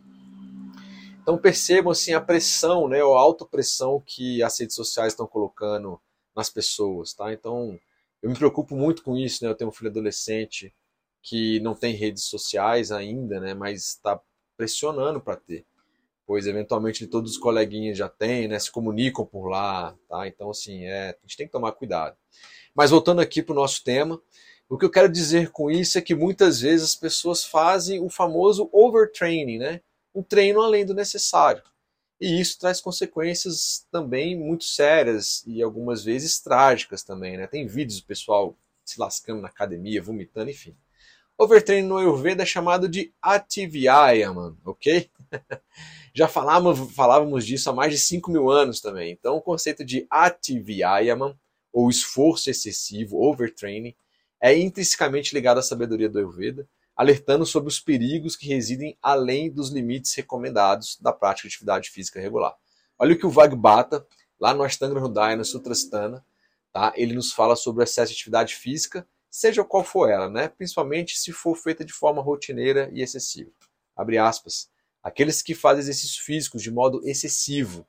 [1.29, 6.01] Então percebam assim a pressão, né, ou a autopressão que as redes sociais estão colocando
[6.35, 7.31] nas pessoas, tá?
[7.31, 7.79] Então
[8.19, 9.51] eu me preocupo muito com isso, né?
[9.51, 10.73] Eu tenho um filho adolescente
[11.21, 13.53] que não tem redes sociais ainda, né?
[13.53, 14.19] Mas está
[14.57, 15.67] pressionando para ter,
[16.25, 18.57] pois eventualmente todos os coleguinhas já têm, né?
[18.57, 20.27] Se comunicam por lá, tá?
[20.27, 22.17] Então assim, é, a gente tem que tomar cuidado.
[22.73, 24.19] Mas voltando aqui para o nosso tema,
[24.67, 28.09] o que eu quero dizer com isso é que muitas vezes as pessoas fazem o
[28.09, 29.81] famoso overtraining, né?
[30.13, 31.63] Um treino além do necessário.
[32.19, 37.47] E isso traz consequências também muito sérias e algumas vezes trágicas também, né?
[37.47, 40.75] Tem vídeos do pessoal se lascando na academia, vomitando, enfim.
[41.37, 45.09] Overtraining no Ayurveda é chamado de Ativyayama, ok?
[46.13, 49.13] Já falávamos, falávamos disso há mais de 5 mil anos também.
[49.13, 51.39] Então o conceito de Ativyayama,
[51.71, 53.95] ou esforço excessivo, overtraining,
[54.41, 56.67] é intrinsecamente ligado à sabedoria do Ayurveda,
[56.99, 62.19] alertando sobre os perigos que residem além dos limites recomendados da prática de atividade física
[62.19, 62.53] regular.
[62.97, 64.05] Olha o que o Vagbata,
[64.37, 66.25] lá no Ashtanga Hridaya, Sutrasthana,
[66.73, 66.91] tá?
[66.97, 70.49] ele nos fala sobre o excesso de atividade física, seja qual for ela, né?
[70.49, 73.49] principalmente se for feita de forma rotineira e excessiva.
[73.95, 74.69] Abre aspas.
[75.01, 77.87] Aqueles que fazem exercícios físicos de modo excessivo,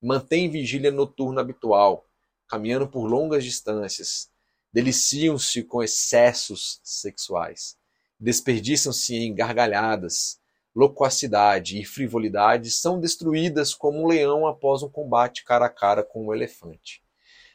[0.00, 2.06] mantêm vigília noturna habitual,
[2.46, 4.30] caminhando por longas distâncias,
[4.72, 7.82] deliciam-se com excessos sexuais
[8.24, 10.40] desperdiçam-se em gargalhadas,
[10.74, 16.26] loquacidade e frivolidade são destruídas como um leão após um combate cara a cara com
[16.26, 17.02] um elefante.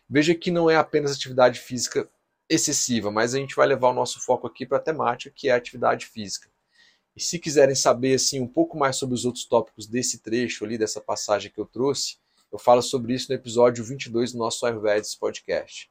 [0.08, 2.08] Veja que não é apenas atividade física
[2.48, 5.54] excessiva, mas a gente vai levar o nosso foco aqui para a temática que é
[5.54, 6.48] a atividade física.
[7.16, 10.78] E se quiserem saber assim um pouco mais sobre os outros tópicos desse trecho ali,
[10.78, 12.18] dessa passagem que eu trouxe,
[12.52, 15.90] eu falo sobre isso no episódio 22 do nosso Ayurvedic Podcast.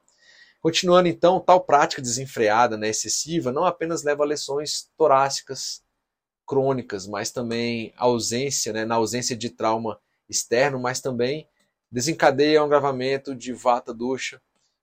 [0.61, 5.81] Continuando então, tal prática desenfreada, né, excessiva, não apenas leva a lesões torácicas
[6.45, 11.47] crônicas, mas também ausência, né, na ausência de trauma externo, mas também
[11.91, 14.41] desencadeia um agravamento de vata dosha,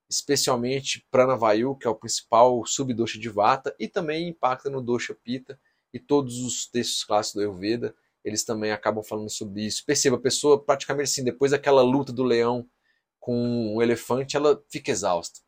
[0.08, 5.58] especialmente pranavayu, que é o principal subdosha de vata, e também impacta no dosha pita,
[5.92, 9.84] e todos os textos clássicos do Ayurveda, eles também acabam falando sobre isso.
[9.84, 12.66] Perceba, a pessoa praticamente assim, depois daquela luta do leão
[13.20, 15.45] com o elefante, ela fica exausta.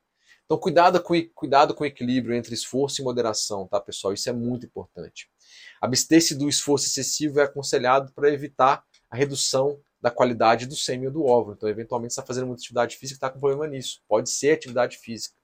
[0.48, 4.14] Então, cuidado com, cuidado com o equilíbrio entre esforço e moderação, tá, pessoal?
[4.14, 5.30] Isso é muito importante.
[5.78, 11.26] Abster-se do esforço excessivo é aconselhado para evitar a redução da qualidade do sêmen do
[11.26, 11.54] óvulo.
[11.54, 14.00] Então, eventualmente, você está fazendo muita atividade física e está com problema nisso.
[14.08, 15.36] Pode ser atividade física.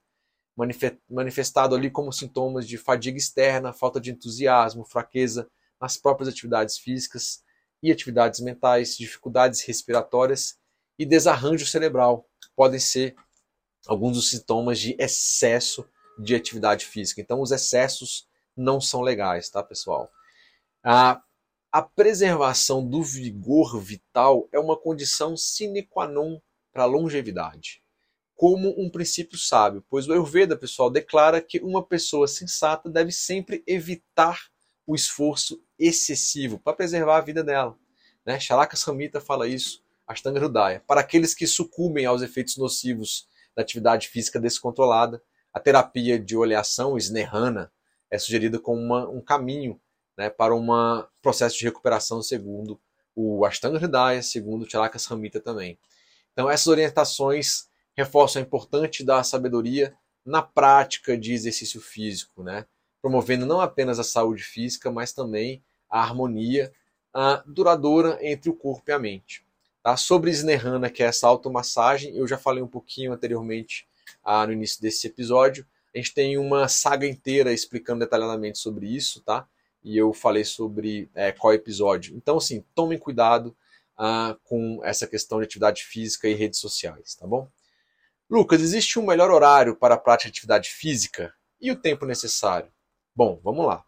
[1.11, 5.47] Manifestado ali como sintomas de fadiga externa, falta de entusiasmo, fraqueza
[5.79, 7.43] nas próprias atividades físicas
[7.83, 10.57] e atividades mentais, dificuldades respiratórias
[10.99, 12.27] e desarranjo cerebral.
[12.57, 13.15] Podem ser
[13.87, 15.85] alguns dos sintomas de excesso
[16.19, 17.21] de atividade física.
[17.21, 20.11] Então, os excessos não são legais, tá, pessoal?
[20.83, 21.21] A,
[21.73, 26.41] a preservação do vigor vital é uma condição sine qua non
[26.73, 27.83] para a longevidade,
[28.35, 33.63] como um princípio sábio, pois o Ayurveda, pessoal, declara que uma pessoa sensata deve sempre
[33.67, 34.41] evitar
[34.87, 37.77] o esforço excessivo para preservar a vida dela.
[38.25, 38.39] Né?
[38.39, 40.83] Charaka Samhita fala isso, Ashtanga Hridaya.
[40.87, 45.23] Para aqueles que sucumbem aos efeitos nocivos da atividade física descontrolada.
[45.53, 47.73] A terapia de oleação, Snehana,
[48.11, 49.81] é sugerida como uma, um caminho
[50.17, 50.67] né, para um
[51.23, 52.81] processo de recuperação segundo
[53.15, 55.79] o Ashtanga Hridaya, segundo o Charaka Samhita também.
[56.33, 62.67] Então essas orientações reforçam a importância da sabedoria na prática de exercício físico, né?
[63.01, 66.73] promovendo não apenas a saúde física, mas também a harmonia
[67.13, 69.44] a duradoura entre o corpo e a mente.
[69.85, 69.99] Tá?
[69.99, 73.87] Sobre Snehana, que é essa automassagem, eu já falei um pouquinho anteriormente
[74.25, 75.67] ah, no início desse episódio.
[75.95, 79.47] A gente tem uma saga inteira explicando detalhadamente sobre isso, tá?
[79.85, 82.17] E eu falei sobre é, qual episódio.
[82.17, 83.55] Então, assim, tomem cuidado
[83.95, 87.47] ah, com essa questão de atividade física e redes sociais, tá bom?
[88.31, 92.73] Lucas, existe um melhor horário para a prática de atividade física e o tempo necessário?
[93.15, 93.85] Bom, vamos lá.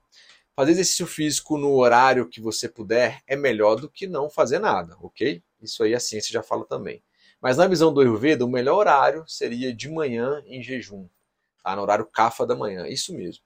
[0.54, 4.94] Fazer exercício físico no horário que você puder é melhor do que não fazer nada,
[5.00, 5.42] ok?
[5.66, 7.02] Isso aí a ciência já fala também.
[7.40, 11.08] Mas na visão do Ayurveda, o melhor horário seria de manhã em jejum.
[11.62, 11.76] tá?
[11.76, 13.42] no horário CAFA da manhã, isso mesmo.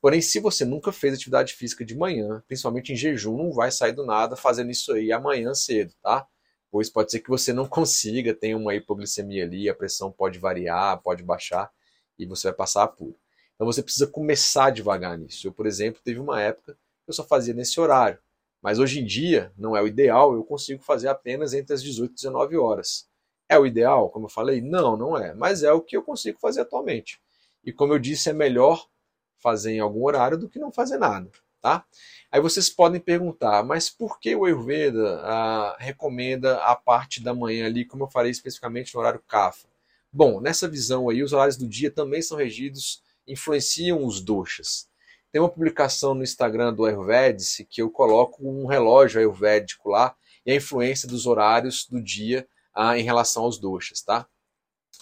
[0.00, 3.92] Porém, se você nunca fez atividade física de manhã, principalmente em jejum, não vai sair
[3.92, 6.26] do nada fazendo isso aí amanhã cedo, tá?
[6.70, 11.00] Pois pode ser que você não consiga, tenha uma hipoglicemia ali, a pressão pode variar,
[11.02, 11.70] pode baixar
[12.18, 13.16] e você vai passar apuro.
[13.54, 15.48] Então você precisa começar devagar nisso.
[15.48, 18.18] Eu, por exemplo, teve uma época que eu só fazia nesse horário.
[18.62, 22.10] Mas hoje em dia, não é o ideal, eu consigo fazer apenas entre as 18
[22.10, 23.08] e 19 horas.
[23.48, 24.60] É o ideal, como eu falei?
[24.60, 25.32] Não, não é.
[25.34, 27.20] Mas é o que eu consigo fazer atualmente.
[27.64, 28.86] E como eu disse, é melhor
[29.38, 31.30] fazer em algum horário do que não fazer nada,
[31.60, 31.84] tá?
[32.30, 37.66] Aí vocês podem perguntar, mas por que o Ayurveda ah, recomenda a parte da manhã
[37.66, 39.68] ali, como eu falei especificamente no horário Kapha?
[40.12, 44.88] Bom, nessa visão aí, os horários do dia também são regidos, influenciam os doshas.
[45.38, 50.50] Tem uma publicação no Instagram do Ayurvedic que eu coloco um relógio ayurvédico lá e
[50.50, 54.26] a influência dos horários do dia ah, em relação aos doshas, tá?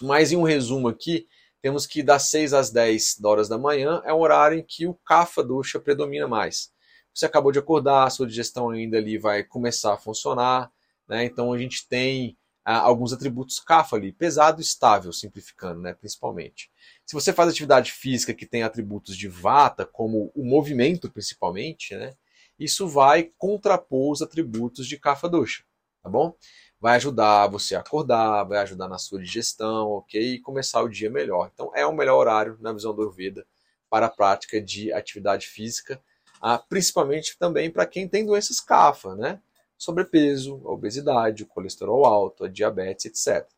[0.02, 1.26] Mas em um resumo aqui,
[1.62, 4.92] temos que das 6 às 10 horas da manhã é o horário em que o
[4.92, 6.70] kapha dosha predomina mais.
[7.14, 10.70] Você acabou de acordar, a sua digestão ainda ali vai começar a funcionar,
[11.08, 11.24] né?
[11.24, 16.70] Então a gente tem ah, alguns atributos kapha ali, pesado e estável, simplificando, né, principalmente.
[17.06, 22.14] Se você faz atividade física que tem atributos de vata, como o movimento principalmente, né,
[22.58, 25.62] isso vai contrapor os atributos de kapha dosha,
[26.02, 26.36] tá bom?
[26.80, 30.34] vai ajudar você a acordar, vai ajudar na sua digestão, ok?
[30.34, 31.50] E começar o dia melhor.
[31.52, 33.46] Então é o melhor horário, na visão do Ayurveda,
[33.88, 36.00] para a prática de atividade física,
[36.40, 39.40] ah, principalmente também para quem tem doenças CAFA, né?
[39.78, 43.48] Sobrepeso, obesidade, colesterol alto, diabetes, etc.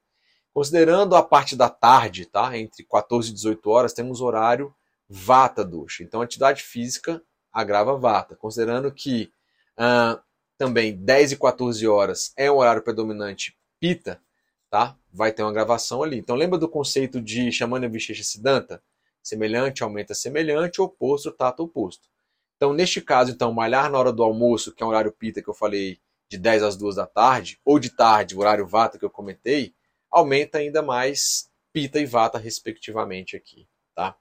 [0.52, 2.56] Considerando a parte da tarde, tá?
[2.56, 4.74] Entre 14 e 18 horas, temos horário
[5.08, 6.02] Vata Dosha.
[6.02, 7.22] Então, atividade física
[7.52, 8.36] agrava Vata.
[8.36, 9.32] Considerando que
[9.76, 10.20] ah,
[10.58, 14.20] também 10 e 14 horas é um horário predominante pita,
[14.68, 14.96] tá?
[15.12, 16.18] Vai ter uma gravação ali.
[16.18, 18.82] Então lembra do conceito de Shamana Vishecha Siddhanta?
[19.22, 22.08] Semelhante aumenta semelhante, oposto tata oposto.
[22.56, 25.48] Então neste caso, então, malhar na hora do almoço, que é um horário pita que
[25.48, 29.04] eu falei de 10 às 2 da tarde, ou de tarde, o horário vata que
[29.04, 29.74] eu comentei,
[30.10, 34.16] aumenta ainda mais pita e vata respectivamente aqui, tá?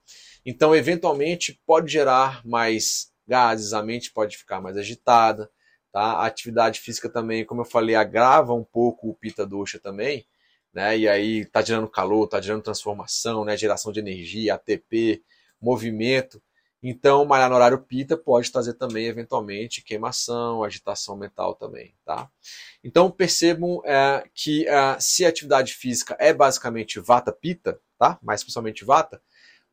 [0.45, 5.49] Então, eventualmente pode gerar mais gases, a mente pode ficar mais agitada,
[5.91, 6.11] Tá?
[6.11, 10.27] A atividade física também, como eu falei, agrava um pouco o pita dosha também,
[10.73, 10.95] né?
[10.95, 13.57] E aí tá gerando calor, tá gerando transformação, né?
[13.57, 15.23] Geração de energia, ATP,
[15.61, 16.39] movimento.
[16.81, 22.29] Então, malhar no horário pita pode trazer também, eventualmente, queimação, agitação mental também, tá?
[22.83, 28.19] Então, percebam é, que é, se a atividade física é basicamente vata-pita, tá?
[28.21, 29.21] Mais principalmente vata,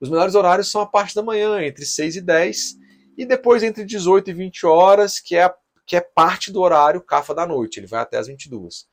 [0.01, 2.77] os melhores horários são a parte da manhã, entre 6 e 10,
[3.17, 5.53] e depois entre 18 e 20 horas, que é
[5.87, 8.87] que é parte do horário CAFA da noite, ele vai até as 22.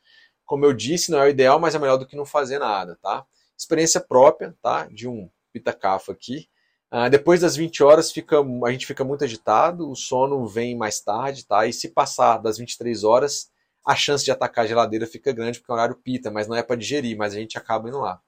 [0.45, 2.97] Como eu disse, não é o ideal, mas é melhor do que não fazer nada,
[3.01, 3.25] tá?
[3.57, 4.87] Experiência própria, tá?
[4.87, 6.49] De um pita CAFA aqui.
[6.91, 10.99] Uh, depois das 20 horas fica, a gente fica muito agitado, o sono vem mais
[10.99, 11.65] tarde, tá?
[11.65, 13.49] E se passar das 23 horas,
[13.85, 16.55] a chance de atacar a geladeira fica grande porque é um horário pita, mas não
[16.55, 18.21] é para digerir, mas a gente acaba indo lá.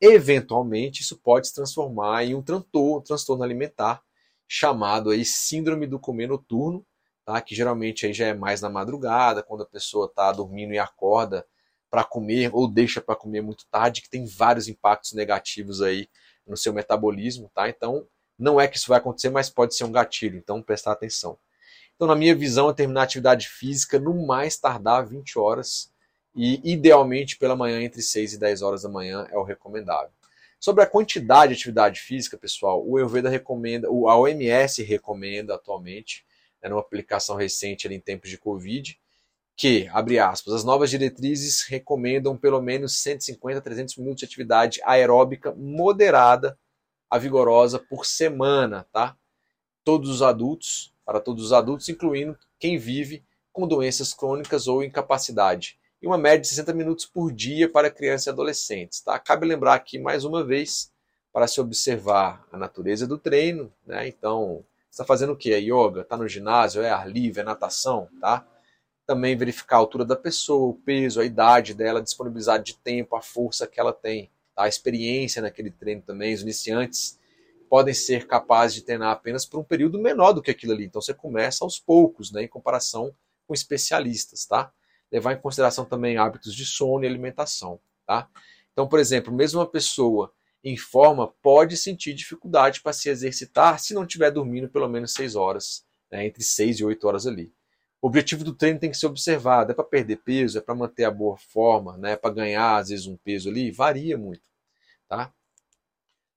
[0.00, 4.02] Eventualmente, isso pode se transformar em um transtorno, um transtorno alimentar
[4.46, 6.86] chamado aí síndrome do comer noturno,
[7.26, 7.40] tá?
[7.42, 11.46] que geralmente aí já é mais na madrugada, quando a pessoa está dormindo e acorda
[11.90, 16.08] para comer ou deixa para comer muito tarde, que tem vários impactos negativos aí
[16.48, 17.68] no seu metabolismo, tá?
[17.68, 18.06] Então,
[18.38, 21.38] não é que isso vai acontecer, mas pode ser um gatilho, então prestar atenção.
[21.94, 25.92] Então, na minha visão, é terminar a atividade física no mais tardar 20 horas
[26.34, 30.10] e idealmente pela manhã entre 6 e 10 horas da manhã é o recomendável.
[30.60, 36.24] Sobre a quantidade de atividade física, pessoal, o Ayurveda recomenda, a OMS recomenda atualmente
[36.60, 38.98] era uma aplicação recente ali em tempos de Covid,
[39.58, 44.80] que, abre aspas, as novas diretrizes recomendam pelo menos 150 a 300 minutos de atividade
[44.84, 46.56] aeróbica moderada
[47.10, 49.16] a vigorosa por semana, tá?
[49.82, 55.76] Todos os adultos, para todos os adultos, incluindo quem vive com doenças crônicas ou incapacidade.
[56.00, 59.18] E uma média de 60 minutos por dia para crianças e adolescentes, tá?
[59.18, 60.92] Cabe lembrar aqui, mais uma vez,
[61.32, 64.06] para se observar a natureza do treino, né?
[64.06, 65.52] Então, está fazendo o que?
[65.52, 66.02] É yoga?
[66.02, 66.80] Está no ginásio?
[66.80, 67.40] É ar livre?
[67.40, 68.08] É natação?
[68.20, 68.46] Tá?
[69.08, 73.16] Também verificar a altura da pessoa, o peso, a idade dela, a disponibilidade de tempo,
[73.16, 74.64] a força que ela tem, tá?
[74.64, 76.34] a experiência naquele treino também.
[76.34, 77.18] Os iniciantes
[77.70, 80.84] podem ser capazes de treinar apenas por um período menor do que aquilo ali.
[80.84, 83.10] Então você começa aos poucos, né, em comparação
[83.46, 84.70] com especialistas, tá?
[85.10, 88.28] Levar em consideração também hábitos de sono e alimentação, tá?
[88.74, 90.30] Então, por exemplo, mesmo uma pessoa
[90.62, 95.34] em forma pode sentir dificuldade para se exercitar se não estiver dormindo pelo menos 6
[95.34, 97.50] horas, né, entre 6 e 8 horas ali.
[98.00, 99.72] O objetivo do treino tem que ser observado.
[99.72, 102.88] É para perder peso, é para manter a boa forma, né, é para ganhar às
[102.88, 104.42] vezes um peso ali, varia muito.
[105.08, 105.32] Tá?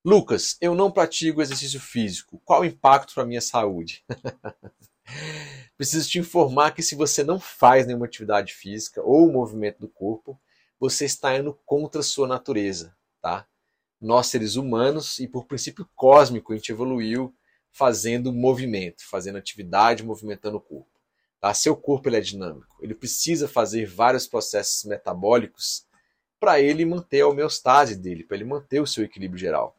[0.03, 2.41] Lucas, eu não pratico exercício físico.
[2.43, 4.03] Qual o impacto para minha saúde?
[5.77, 10.39] Preciso te informar que se você não faz nenhuma atividade física ou movimento do corpo,
[10.79, 13.47] você está indo contra a sua natureza, tá?
[13.99, 17.35] Nós seres humanos e por princípio cósmico a gente evoluiu
[17.71, 20.90] fazendo movimento, fazendo atividade, movimentando o corpo.
[21.41, 21.53] Tá?
[21.55, 25.87] Seu corpo ele é dinâmico, ele precisa fazer vários processos metabólicos
[26.39, 29.75] para ele manter a homeostase dele, para ele manter o seu equilíbrio geral.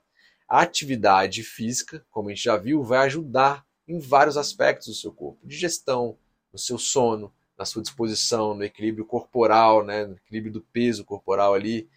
[0.48, 5.12] A atividade física, como a gente já viu, vai ajudar em vários aspectos do seu
[5.12, 6.18] corpo, digestão,
[6.52, 11.54] no seu sono, na sua disposição, no equilíbrio corporal, né, no equilíbrio do peso corporal
[11.54, 11.88] ali,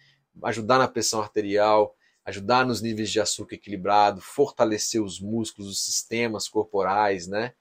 [0.44, 6.48] ajudar na pressão arterial, ajudar nos níveis de açúcar equilibrado, fortalecer os músculos, os sistemas
[6.48, 7.52] corporais, né?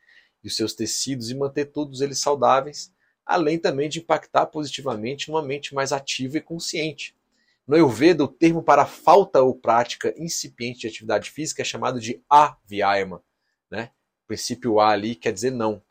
[0.45, 2.93] E seus tecidos e manter todos eles saudáveis,
[3.25, 7.15] além também de impactar positivamente numa mente mais ativa e consciente.
[7.67, 12.23] No Ayurveda, o termo para falta ou prática incipiente de atividade física é chamado de
[12.29, 13.23] avyayama.
[13.71, 13.89] Né?
[14.23, 15.81] O princípio A ali quer dizer não.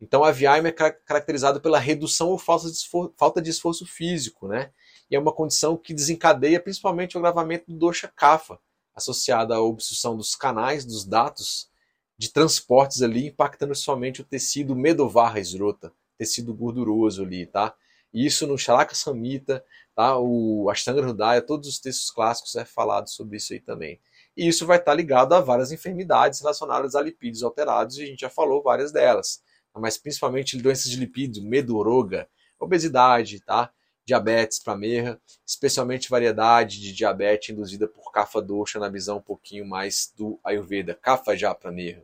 [0.00, 4.70] Então, a avyayama é caracterizado pela redução ou falta de esforço físico, né?
[5.10, 8.58] E é uma condição que desencadeia principalmente o agravamento do dosha kapha,
[8.94, 11.70] associada à obstrução dos canais, dos datos
[12.16, 17.74] de transportes ali, impactando somente o tecido medovarra esrota, tecido gorduroso ali, tá?
[18.12, 20.16] Isso no Charaka Samhita, tá?
[20.18, 24.00] O Ashtanga Hridaya, todos os textos clássicos é falado sobre isso aí também.
[24.36, 28.20] E isso vai estar ligado a várias enfermidades relacionadas a lipídios alterados, e a gente
[28.20, 29.42] já falou várias delas.
[29.76, 32.28] Mas principalmente doenças de lipídio, medoroga,
[32.60, 33.72] obesidade, tá?
[34.06, 40.12] Diabetes pramerra, especialmente variedade de diabetes induzida por kapha dosha na visão um pouquinho mais
[40.16, 42.02] do Ayurveda, kapha já pramerra.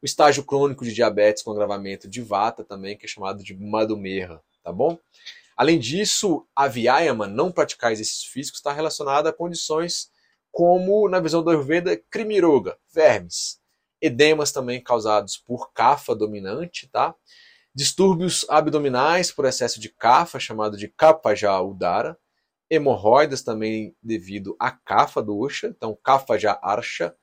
[0.00, 4.42] O estágio crônico de diabetes com agravamento de vata também, que é chamado de madhumerra,
[4.62, 4.98] tá bom?
[5.56, 10.10] Além disso, a vyayama, não praticar exercício físico, está relacionada a condições
[10.50, 13.60] como, na visão do Ayurveda, krimiroga, vermes,
[14.00, 17.14] edemas também causados por kapha dominante, tá?
[17.74, 22.18] Distúrbios abdominais por excesso de cafa, chamado de kapaja udara,
[22.68, 27.14] hemorroidas também devido à cafa dosha, então kafaja arsha,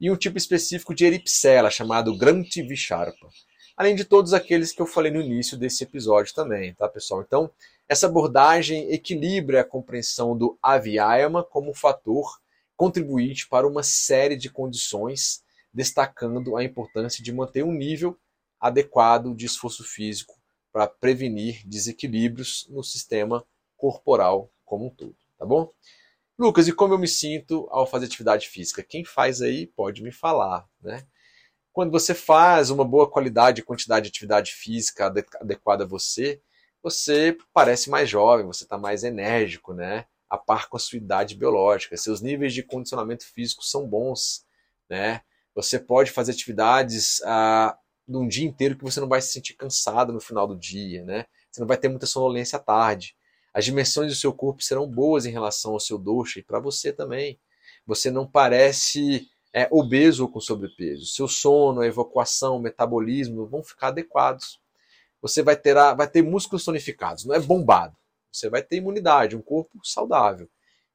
[0.00, 3.28] e um tipo específico de eripsela, chamado Granti Visharpa.
[3.76, 7.22] Além de todos aqueles que eu falei no início desse episódio também, tá pessoal?
[7.22, 7.50] Então,
[7.88, 12.40] essa abordagem equilibra a compreensão do avyayama como fator
[12.76, 15.42] contribuinte para uma série de condições,
[15.72, 18.18] destacando a importância de manter um nível
[18.60, 20.34] adequado de esforço físico
[20.72, 23.44] para prevenir desequilíbrios no sistema
[23.76, 25.72] corporal como um todo, tá bom?
[26.38, 28.82] Lucas, e como eu me sinto ao fazer atividade física?
[28.82, 31.06] Quem faz aí pode me falar, né?
[31.72, 36.40] Quando você faz uma boa qualidade e quantidade de atividade física adequada a você,
[36.82, 40.06] você parece mais jovem, você está mais enérgico, né?
[40.28, 41.96] A par com a sua idade biológica.
[41.96, 44.44] Seus níveis de condicionamento físico são bons,
[44.88, 45.22] né?
[45.54, 50.12] Você pode fazer atividades ah, num dia inteiro que você não vai se sentir cansado
[50.12, 51.26] no final do dia, né?
[51.50, 53.16] Você não vai ter muita sonolência à tarde.
[53.52, 56.92] As dimensões do seu corpo serão boas em relação ao seu doce e para você
[56.92, 57.38] também.
[57.86, 61.06] Você não parece é, obeso ou com sobrepeso.
[61.06, 64.60] Seu sono, a evacuação, o metabolismo vão ficar adequados.
[65.20, 67.96] Você vai ter, vai ter músculos tonificados, não é bombado.
[68.30, 70.48] Você vai ter imunidade, um corpo saudável,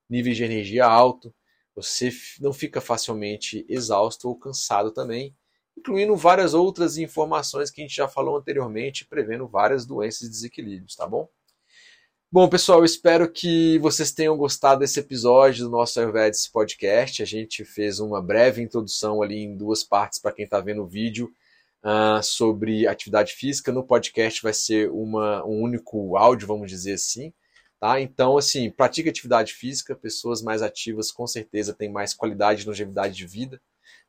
[0.08, 1.34] nível de energia alto.
[1.76, 5.36] Você não fica facilmente exausto ou cansado também
[5.82, 10.96] incluindo várias outras informações que a gente já falou anteriormente, prevendo várias doenças e desequilíbrios,
[10.96, 11.28] tá bom?
[12.32, 17.22] Bom, pessoal, espero que vocês tenham gostado desse episódio do nosso Ayurvedic Podcast.
[17.22, 20.88] A gente fez uma breve introdução ali em duas partes para quem está vendo o
[20.88, 21.30] vídeo
[21.84, 23.72] uh, sobre atividade física.
[23.72, 27.34] No podcast vai ser uma, um único áudio, vamos dizer assim.
[27.82, 28.00] Tá?
[28.00, 29.94] Então, assim, pratique atividade física.
[29.94, 33.60] Pessoas mais ativas com certeza têm mais qualidade e longevidade de vida.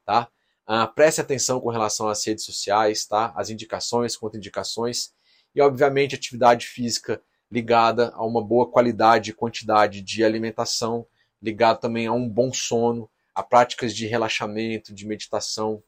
[0.05, 0.29] Tá?
[0.69, 3.33] Uh, preste atenção com relação às redes sociais, tá?
[3.37, 5.11] As indicações, contraindicações
[5.55, 11.07] e, obviamente, atividade física ligada a uma boa qualidade e quantidade de alimentação,
[11.43, 15.83] ligado também a um bom sono, a práticas de relaxamento, de meditação,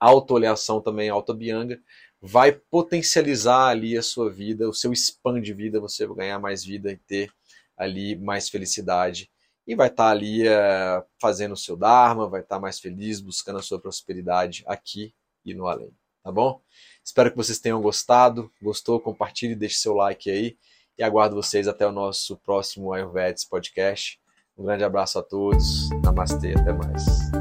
[0.00, 1.80] autooleação também, autobianga,
[2.20, 6.64] vai potencializar ali a sua vida, o seu spam de vida, você vai ganhar mais
[6.64, 7.32] vida e ter
[7.76, 9.29] ali mais felicidade
[9.66, 13.20] e vai estar tá ali é, fazendo o seu Dharma, vai estar tá mais feliz,
[13.20, 15.92] buscando a sua prosperidade aqui e no além,
[16.22, 16.60] tá bom?
[17.04, 18.50] Espero que vocês tenham gostado.
[18.62, 19.00] Gostou?
[19.00, 20.56] Compartilhe, deixe seu like aí
[21.00, 24.20] e aguardo vocês até o nosso próximo Ayurvedics Podcast.
[24.56, 25.88] Um grande abraço a todos.
[26.04, 27.39] Namastê, até mais.